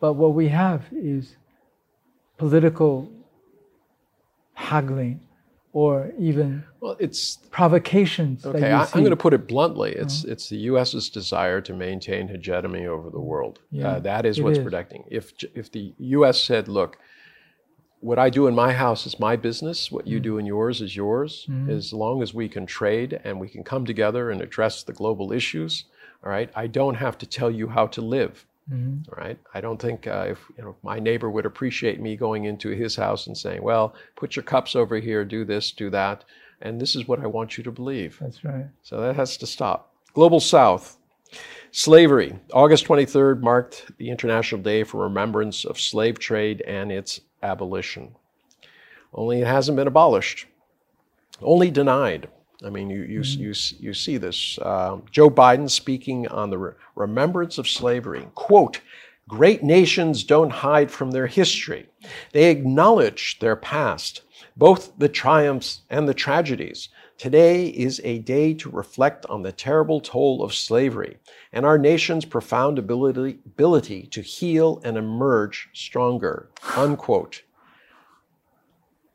But 0.00 0.14
what 0.14 0.34
we 0.34 0.48
have 0.48 0.84
is 0.92 1.36
political 2.36 3.10
haggling 4.54 5.20
or 5.72 6.12
even 6.18 6.64
Well, 6.80 6.96
it's 6.98 7.36
provocations. 7.50 8.46
okay. 8.46 8.72
I. 8.72 8.82
I'm 8.84 9.00
going 9.00 9.10
to 9.10 9.16
put 9.16 9.34
it 9.34 9.46
bluntly. 9.46 9.92
It's 9.92 10.24
it's 10.24 10.48
the 10.48 10.56
U.S.'s 10.70 11.10
desire 11.10 11.60
to 11.62 11.74
maintain 11.74 12.28
hegemony 12.28 12.86
over 12.86 13.10
the 13.10 13.20
world. 13.20 13.60
Yeah, 13.70 13.88
uh, 13.92 14.00
that 14.00 14.24
is 14.24 14.40
what's 14.40 14.58
is. 14.58 14.64
protecting. 14.64 15.04
If 15.10 15.32
if 15.54 15.70
the 15.72 15.92
U.S. 15.98 16.40
said, 16.40 16.68
"Look, 16.68 16.96
what 18.00 18.18
I 18.18 18.30
do 18.30 18.46
in 18.46 18.54
my 18.54 18.72
house 18.72 19.06
is 19.06 19.18
my 19.18 19.36
business. 19.36 19.90
What 19.90 20.04
Mm. 20.04 20.08
you 20.10 20.20
do 20.20 20.38
in 20.38 20.46
yours 20.46 20.80
is 20.80 20.94
yours. 20.96 21.48
As 21.68 21.92
long 21.92 22.22
as 22.22 22.34
we 22.34 22.48
can 22.48 22.66
trade 22.66 23.20
and 23.24 23.40
we 23.40 23.48
can 23.48 23.64
come 23.64 23.84
together 23.86 24.30
and 24.30 24.40
address 24.40 24.82
the 24.82 24.92
global 24.92 25.32
issues, 25.32 25.84
all 26.24 26.30
right. 26.30 26.50
I 26.54 26.66
don't 26.66 26.96
have 26.96 27.16
to 27.18 27.26
tell 27.26 27.50
you 27.50 27.68
how 27.68 27.86
to 27.88 28.00
live. 28.00 28.46
Mhm. 28.72 29.08
All 29.08 29.14
right. 29.24 29.38
I 29.54 29.60
don't 29.60 29.80
think 29.80 30.06
uh, 30.08 30.26
if 30.30 30.38
you 30.58 30.64
know 30.64 30.74
my 30.82 30.98
neighbor 30.98 31.30
would 31.30 31.46
appreciate 31.46 32.00
me 32.00 32.16
going 32.16 32.44
into 32.44 32.70
his 32.70 32.96
house 32.96 33.26
and 33.28 33.36
saying, 33.38 33.62
"Well, 33.62 33.94
put 34.16 34.34
your 34.34 34.42
cups 34.42 34.74
over 34.74 34.96
here, 34.98 35.24
do 35.24 35.44
this, 35.44 35.70
do 35.70 35.88
that, 35.90 36.24
and 36.60 36.80
this 36.80 36.96
is 36.96 37.06
what 37.06 37.20
I 37.20 37.26
want 37.28 37.56
you 37.56 37.62
to 37.64 37.70
believe." 37.70 38.18
That's 38.20 38.44
right. 38.44 38.66
So 38.82 39.00
that 39.00 39.14
has 39.16 39.36
to 39.38 39.46
stop. 39.46 39.94
Global 40.14 40.40
South. 40.40 40.96
Slavery. 41.70 42.38
August 42.52 42.86
23rd 42.86 43.42
marked 43.42 43.90
the 43.98 44.08
International 44.10 44.60
Day 44.60 44.82
for 44.82 45.02
Remembrance 45.02 45.64
of 45.64 45.78
Slave 45.78 46.18
Trade 46.18 46.62
and 46.62 46.90
its 46.90 47.20
abolition. 47.42 48.14
Only 49.12 49.40
it 49.40 49.46
hasn't 49.46 49.76
been 49.76 49.86
abolished, 49.86 50.46
only 51.40 51.70
denied. 51.70 52.28
I 52.64 52.70
mean, 52.70 52.88
you, 52.88 53.02
you, 53.02 53.20
you, 53.22 53.54
you 53.78 53.94
see 53.94 54.16
this. 54.16 54.58
Uh, 54.58 54.98
Joe 55.10 55.28
Biden 55.28 55.70
speaking 55.70 56.26
on 56.28 56.50
the 56.50 56.58
re- 56.58 56.72
remembrance 56.94 57.58
of 57.58 57.68
slavery. 57.68 58.26
Quote, 58.34 58.80
Great 59.28 59.62
nations 59.62 60.22
don't 60.22 60.50
hide 60.50 60.90
from 60.90 61.10
their 61.10 61.26
history. 61.26 61.88
They 62.32 62.50
acknowledge 62.50 63.38
their 63.40 63.56
past, 63.56 64.22
both 64.56 64.92
the 64.98 65.08
triumphs 65.08 65.82
and 65.90 66.08
the 66.08 66.14
tragedies. 66.14 66.88
Today 67.18 67.68
is 67.68 68.00
a 68.04 68.18
day 68.18 68.52
to 68.54 68.68
reflect 68.68 69.24
on 69.26 69.42
the 69.42 69.52
terrible 69.52 70.00
toll 70.00 70.42
of 70.42 70.54
slavery 70.54 71.16
and 71.52 71.64
our 71.64 71.78
nation's 71.78 72.26
profound 72.26 72.78
ability, 72.78 73.38
ability 73.46 74.06
to 74.08 74.20
heal 74.20 74.82
and 74.84 74.98
emerge 74.98 75.70
stronger. 75.72 76.50
Unquote. 76.76 77.42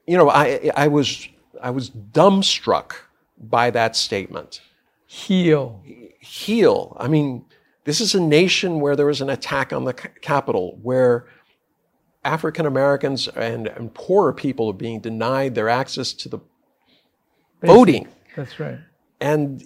You 0.08 0.18
know, 0.18 0.30
I, 0.30 0.72
I, 0.76 0.88
was, 0.88 1.28
I 1.62 1.70
was 1.70 1.92
dumbstruck 1.92 2.94
by 3.38 3.70
that 3.70 3.96
statement 3.96 4.62
Heal. 5.06 5.84
heal. 6.22 6.96
I 7.00 7.08
mean, 7.08 7.46
this 7.84 8.00
is 8.00 8.16
a 8.16 8.22
nation 8.22 8.80
where 8.80 8.96
there 8.96 9.06
was 9.06 9.22
an 9.22 9.30
attack 9.30 9.74
on 9.74 9.84
the 9.84 9.94
Capitol, 9.94 10.80
where 10.82 11.28
African 12.24 12.66
Americans 12.66 13.28
and, 13.28 13.68
and 13.68 13.94
poorer 13.94 14.32
people 14.32 14.70
are 14.70 14.74
being 14.74 15.02
denied 15.02 15.54
their 15.54 15.68
access 15.68 16.14
to 16.14 16.30
the 16.30 16.40
voting. 17.62 18.08
That's 18.36 18.60
right. 18.60 18.80
And 19.20 19.64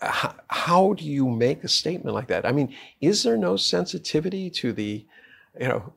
uh, 0.00 0.32
how 0.48 0.92
do 0.94 1.04
you 1.04 1.28
make 1.28 1.64
a 1.64 1.68
statement 1.68 2.14
like 2.14 2.28
that? 2.28 2.46
I 2.46 2.52
mean, 2.52 2.74
is 3.00 3.22
there 3.24 3.36
no 3.36 3.56
sensitivity 3.56 4.48
to 4.50 4.72
the, 4.72 5.04
you 5.60 5.68
know, 5.68 5.92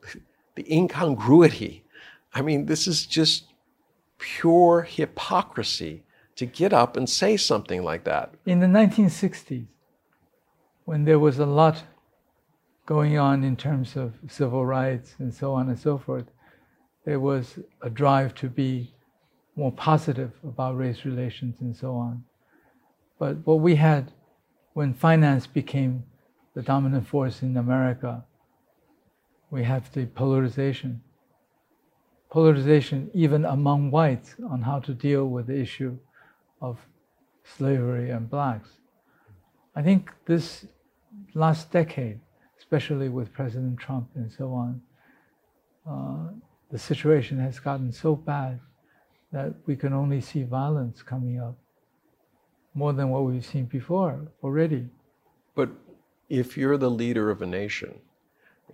the 0.56 0.66
incongruity? 0.74 1.84
I 2.34 2.42
mean, 2.42 2.66
this 2.66 2.86
is 2.86 3.06
just 3.06 3.44
pure 4.18 4.82
hypocrisy 4.82 6.02
to 6.36 6.46
get 6.46 6.72
up 6.72 6.96
and 6.96 7.08
say 7.08 7.36
something 7.36 7.84
like 7.84 8.04
that. 8.04 8.34
In 8.46 8.60
the 8.60 8.66
1960s, 8.66 9.66
when 10.84 11.04
there 11.04 11.18
was 11.18 11.38
a 11.38 11.46
lot 11.46 11.84
going 12.86 13.18
on 13.18 13.44
in 13.44 13.56
terms 13.56 13.96
of 13.96 14.14
civil 14.28 14.66
rights 14.66 15.14
and 15.18 15.32
so 15.32 15.52
on 15.52 15.68
and 15.68 15.78
so 15.78 15.98
forth, 15.98 16.26
there 17.04 17.20
was 17.20 17.58
a 17.82 17.90
drive 17.90 18.34
to 18.36 18.48
be 18.48 18.92
more 19.56 19.72
positive 19.72 20.32
about 20.44 20.76
race 20.76 21.04
relations 21.04 21.56
and 21.60 21.76
so 21.76 21.94
on. 21.94 22.24
But 23.18 23.46
what 23.46 23.60
we 23.60 23.76
had 23.76 24.12
when 24.72 24.94
finance 24.94 25.46
became 25.46 26.04
the 26.54 26.62
dominant 26.62 27.06
force 27.06 27.42
in 27.42 27.56
America, 27.56 28.24
we 29.50 29.64
have 29.64 29.92
the 29.92 30.06
polarization. 30.06 31.02
Polarization 32.30 33.10
even 33.12 33.44
among 33.44 33.90
whites 33.90 34.34
on 34.50 34.62
how 34.62 34.80
to 34.80 34.94
deal 34.94 35.28
with 35.28 35.46
the 35.46 35.58
issue 35.58 35.98
of 36.62 36.78
slavery 37.44 38.10
and 38.10 38.30
blacks. 38.30 38.70
I 39.76 39.82
think 39.82 40.10
this 40.26 40.64
last 41.34 41.70
decade, 41.70 42.20
especially 42.58 43.08
with 43.08 43.32
President 43.32 43.78
Trump 43.78 44.08
and 44.14 44.32
so 44.32 44.52
on, 44.52 44.80
uh, 45.86 46.32
the 46.70 46.78
situation 46.78 47.38
has 47.38 47.58
gotten 47.58 47.92
so 47.92 48.16
bad 48.16 48.60
that 49.32 49.54
we 49.66 49.74
can 49.74 49.92
only 49.92 50.20
see 50.20 50.42
violence 50.42 51.02
coming 51.02 51.40
up 51.40 51.56
more 52.74 52.92
than 52.92 53.08
what 53.08 53.24
we've 53.24 53.44
seen 53.44 53.64
before 53.64 54.20
already. 54.42 54.88
But 55.54 55.70
if 56.28 56.56
you're 56.56 56.78
the 56.78 56.90
leader 56.90 57.30
of 57.30 57.42
a 57.42 57.46
nation, 57.46 57.98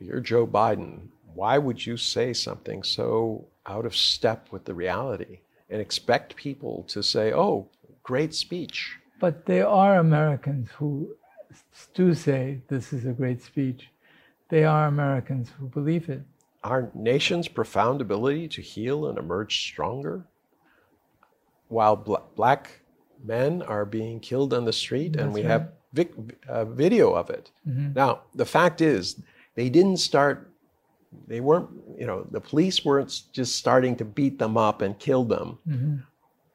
you're 0.01 0.21
Joe 0.21 0.47
Biden, 0.47 1.09
why 1.35 1.59
would 1.59 1.85
you 1.85 1.97
say 1.97 2.33
something 2.33 2.83
so 2.83 3.47
out 3.67 3.85
of 3.85 3.95
step 3.95 4.49
with 4.51 4.65
the 4.65 4.75
reality 4.75 5.41
and 5.71 5.81
expect 5.81 6.37
people 6.37 6.85
to 6.89 7.03
say, 7.03 7.33
oh, 7.33 7.69
great 8.03 8.35
speech? 8.35 8.97
But 9.21 9.47
there 9.47 9.67
are 9.67 9.99
Americans 9.99 10.71
who 10.77 11.17
do 11.95 12.15
say 12.15 12.61
this 12.69 12.93
is 12.93 13.07
a 13.07 13.13
great 13.13 13.43
speech. 13.43 13.89
They 14.49 14.65
are 14.65 14.87
Americans 14.87 15.51
who 15.59 15.67
believe 15.67 16.09
it. 16.09 16.23
Our 16.65 16.91
nation's 16.95 17.49
profound 17.49 18.01
ability 18.01 18.49
to 18.49 18.63
heal 18.63 19.09
and 19.09 19.19
emerge 19.19 19.61
stronger 19.61 20.25
while 21.69 21.97
bla- 21.97 22.23
black 22.37 22.81
men 23.25 23.63
are 23.63 23.85
being 23.85 24.21
killed 24.21 24.53
on 24.55 24.65
the 24.65 24.73
street 24.73 25.17
and 25.17 25.33
we 25.33 25.41
right. 25.43 25.51
have 25.51 25.73
vic- 25.93 26.15
uh, 26.49 26.65
video 26.65 27.13
of 27.15 27.31
it. 27.31 27.51
Now, 27.65 28.23
the 28.35 28.47
fact 28.47 28.81
is, 28.81 29.21
they 29.55 29.69
didn't 29.69 29.97
start, 29.99 30.51
they 31.27 31.41
weren't, 31.41 31.69
you 31.99 32.07
know, 32.07 32.27
the 32.31 32.41
police 32.41 32.85
weren't 32.85 33.23
just 33.33 33.57
starting 33.57 33.97
to 33.97 34.05
beat 34.05 34.39
them 34.39 34.57
up 34.57 34.83
and 34.83 34.99
kill 34.99 35.25
them 35.25 35.59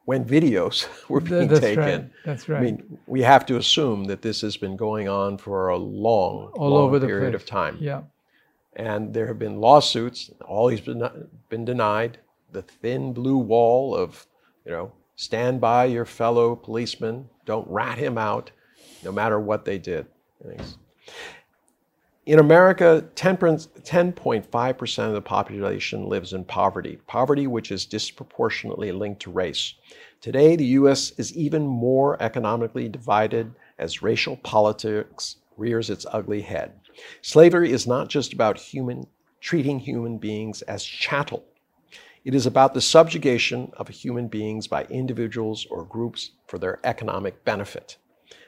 when 0.06 0.23
videos 0.26 0.88
were 1.10 1.19
being 1.21 1.47
That's 1.47 1.60
taken. 1.62 1.84
right. 1.84 2.10
That's 2.26 2.49
right. 2.49 2.60
I 2.60 2.62
mean, 2.63 2.97
we 3.08 3.21
have 3.21 3.45
to 3.47 3.58
assume 3.58 4.06
that 4.06 4.21
this 4.21 4.41
has 4.41 4.58
been 4.58 4.76
going 4.76 5.08
on 5.10 5.38
for 5.38 5.69
a 5.69 5.78
long, 5.78 6.52
All 6.56 6.69
long 6.71 6.84
over 6.88 6.99
the 6.99 7.08
period 7.08 7.32
place. 7.32 7.41
of 7.43 7.47
time. 7.47 7.78
Yeah. 7.80 8.02
And 8.76 9.13
there 9.13 9.28
have 9.28 9.38
been 9.38 9.60
lawsuits, 9.62 10.32
all 10.47 10.67
these 10.67 10.82
been, 10.82 11.04
been 11.49 11.65
denied. 11.65 12.17
The 12.54 12.62
thin 12.63 13.13
blue 13.13 13.38
wall 13.38 13.95
of, 13.95 14.26
you 14.65 14.71
know, 14.71 14.91
stand 15.15 15.62
by 15.62 15.86
your 15.86 16.06
fellow 16.06 16.56
policeman, 16.56 17.30
don't 17.45 17.67
rat 17.69 17.97
him 17.97 18.17
out, 18.17 18.52
no 19.04 19.12
matter 19.12 19.39
what 19.39 19.65
they 19.65 19.78
did. 19.78 20.08
Thanks. 20.45 20.78
In 22.26 22.39
America, 22.39 23.06
10.5% 23.15 25.08
of 25.08 25.13
the 25.13 25.21
population 25.21 26.08
lives 26.08 26.32
in 26.32 26.45
poverty, 26.45 26.97
poverty 27.06 27.47
which 27.47 27.69
is 27.69 27.86
disproportionately 27.86 28.93
linked 28.93 29.21
to 29.23 29.32
race. 29.32 29.73
Today, 30.21 30.56
the 30.56 30.65
U.S. 30.65 31.12
is 31.17 31.36
even 31.36 31.67
more 31.67 32.21
economically 32.23 32.88
divided 32.88 33.54
as 33.78 34.02
racial 34.02 34.38
politics 34.38 35.36
rears 35.58 35.89
its 35.89 36.06
ugly 36.12 36.41
head. 36.41 36.80
Slavery 37.21 37.73
is 37.73 37.86
not 37.86 38.08
just 38.08 38.32
about 38.32 38.58
human, 38.58 39.06
treating 39.41 39.80
human 39.80 40.17
beings 40.17 40.62
as 40.62 40.86
chattel. 40.86 41.43
It 42.26 42.34
is 42.34 42.46
about 42.46 42.74
the 42.74 42.82
subjugation 42.82 43.72
of 43.76 43.90
human 43.90 44.30
beings 44.30 44.68
by 44.68 44.86
individuals 44.86 45.68
or 45.70 45.84
groups 45.84 46.32
for 46.48 46.58
their 46.58 46.80
economic 46.86 47.44
benefit. 47.44 47.98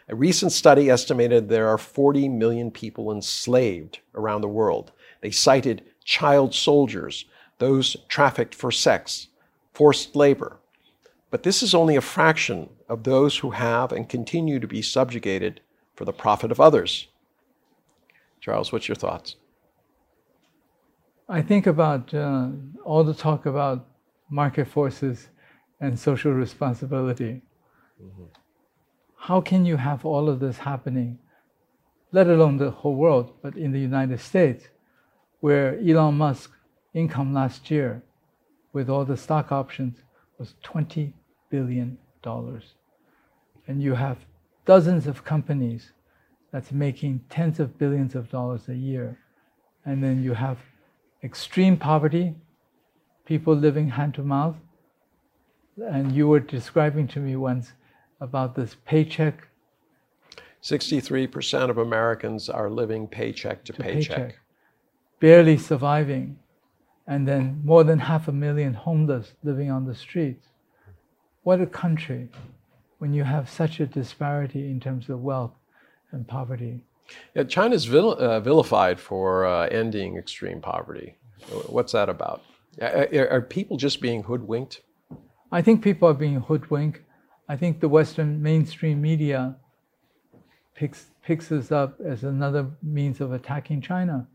A 0.07 0.15
recent 0.15 0.53
study 0.53 0.89
estimated 0.89 1.49
there 1.49 1.67
are 1.67 1.77
40 1.77 2.29
million 2.29 2.71
people 2.71 3.11
enslaved 3.11 3.99
around 4.13 4.41
the 4.41 4.47
world. 4.47 4.91
They 5.21 5.31
cited 5.31 5.83
child 6.05 6.53
soldiers, 6.53 7.25
those 7.57 7.97
trafficked 8.07 8.55
for 8.55 8.71
sex, 8.71 9.27
forced 9.73 10.15
labor. 10.15 10.59
But 11.29 11.43
this 11.43 11.61
is 11.61 11.75
only 11.75 11.97
a 11.97 12.01
fraction 12.01 12.69
of 12.87 13.03
those 13.03 13.39
who 13.39 13.49
have 13.51 13.91
and 13.91 14.07
continue 14.07 14.59
to 14.59 14.67
be 14.67 14.81
subjugated 14.81 15.59
for 15.95 16.05
the 16.05 16.13
profit 16.13 16.51
of 16.51 16.61
others. 16.61 17.07
Charles, 18.39 18.71
what's 18.71 18.87
your 18.87 18.95
thoughts? 18.95 19.35
I 21.27 21.41
think 21.41 21.65
about 21.65 22.13
uh, 22.13 22.49
all 22.83 23.03
the 23.03 23.13
talk 23.13 23.47
about 23.47 23.87
market 24.29 24.67
forces 24.67 25.29
and 25.81 25.97
social 25.97 26.31
responsibility. 26.31 27.41
How 29.17 29.41
can 29.41 29.65
you 29.65 29.77
have 29.77 30.05
all 30.05 30.29
of 30.29 30.39
this 30.39 30.59
happening, 30.59 31.17
let 32.11 32.27
alone 32.27 32.57
the 32.57 32.69
whole 32.69 32.95
world, 32.95 33.33
but 33.41 33.57
in 33.57 33.71
the 33.71 33.79
United 33.79 34.19
States, 34.19 34.67
where 35.39 35.79
Elon 35.79 36.15
Musk 36.15 36.51
income 36.93 37.33
last 37.33 37.71
year 37.71 38.03
with 38.71 38.87
all 38.87 39.03
the 39.03 39.17
stock 39.17 39.51
options 39.51 40.03
was 40.37 40.53
20 40.61 41.11
billion 41.49 41.97
dollars. 42.21 42.75
And 43.67 43.81
you 43.81 43.95
have 43.95 44.19
dozens 44.65 45.07
of 45.07 45.23
companies 45.23 45.91
that's 46.51 46.71
making 46.71 47.21
tens 47.29 47.59
of 47.59 47.79
billions 47.79 48.13
of 48.13 48.29
dollars 48.29 48.69
a 48.69 48.75
year. 48.75 49.17
And 49.85 50.03
then 50.03 50.23
you 50.23 50.33
have 50.33 50.59
extreme 51.23 51.77
poverty, 51.77 52.35
people 53.25 53.55
living 53.55 53.89
hand 53.89 54.13
to 54.15 54.23
mouth, 54.23 54.55
and 55.77 56.11
you 56.11 56.27
were 56.27 56.39
describing 56.39 57.07
to 57.09 57.19
me 57.19 57.35
once 57.35 57.73
about 58.21 58.55
this 58.55 58.75
paycheck 58.85 59.47
63% 60.65 61.69
of 61.69 61.77
Americans 61.77 62.49
are 62.49 62.71
living 62.71 63.07
paycheck 63.07 63.63
to, 63.65 63.73
to 63.73 63.83
paycheck. 63.83 64.17
paycheck, 64.17 64.39
barely 65.19 65.59
surviving, 65.59 66.39
and 67.05 67.27
then 67.27 67.61
more 67.63 67.83
than 67.83 67.99
half 67.99 68.27
a 68.27 68.31
million 68.31 68.73
homeless 68.73 69.33
living 69.43 69.69
on 69.69 69.85
the 69.85 69.93
streets. 69.93 70.47
What 71.43 71.61
a 71.61 71.67
country 71.67 72.29
when 72.97 73.13
you 73.13 73.23
have 73.25 73.47
such 73.47 73.79
a 73.79 73.85
disparity 73.85 74.71
in 74.71 74.79
terms 74.79 75.07
of 75.07 75.21
wealth 75.21 75.53
and 76.11 76.27
poverty. 76.27 76.83
Yeah, 77.33 77.43
China's 77.43 77.85
vil- 77.85 78.17
uh, 78.17 78.39
vilified 78.39 78.99
for 78.99 79.45
uh, 79.45 79.67
ending 79.67 80.17
extreme 80.17 80.61
poverty. 80.61 81.15
What's 81.67 81.91
that 81.91 82.09
about? 82.09 82.41
Are, 82.81 83.29
are 83.29 83.41
people 83.41 83.77
just 83.77 84.01
being 84.01 84.23
hoodwinked? 84.23 84.81
I 85.51 85.61
think 85.61 85.83
people 85.83 86.09
are 86.09 86.13
being 86.13 86.39
hoodwinked. 86.41 87.01
I 87.47 87.55
think 87.55 87.79
the 87.79 87.89
Western 87.89 88.41
mainstream 88.41 89.01
media 89.01 89.55
picks 90.73 91.11
picks 91.23 91.49
this 91.49 91.71
up 91.71 91.99
as 92.01 92.23
another 92.23 92.71
means 92.81 93.21
of 93.21 93.31
attacking 93.31 93.81
China. 93.81 94.27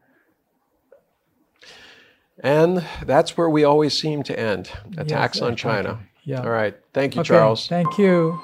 And 2.43 2.85
that's 3.05 3.37
where 3.37 3.51
we 3.51 3.65
always 3.65 3.99
seem 3.99 4.23
to 4.25 4.39
end 4.39 4.71
attacks 4.97 5.37
Yes, 5.39 5.43
on. 5.43 5.57
China. 5.57 6.01
Yeah. 6.25 6.43
All 6.43 6.51
right. 6.51 6.77
Thank 6.95 7.15
you, 7.15 7.21
Okay, 7.21 7.29
Charles. 7.29 7.69
Thank 7.69 7.99
you. 7.99 8.41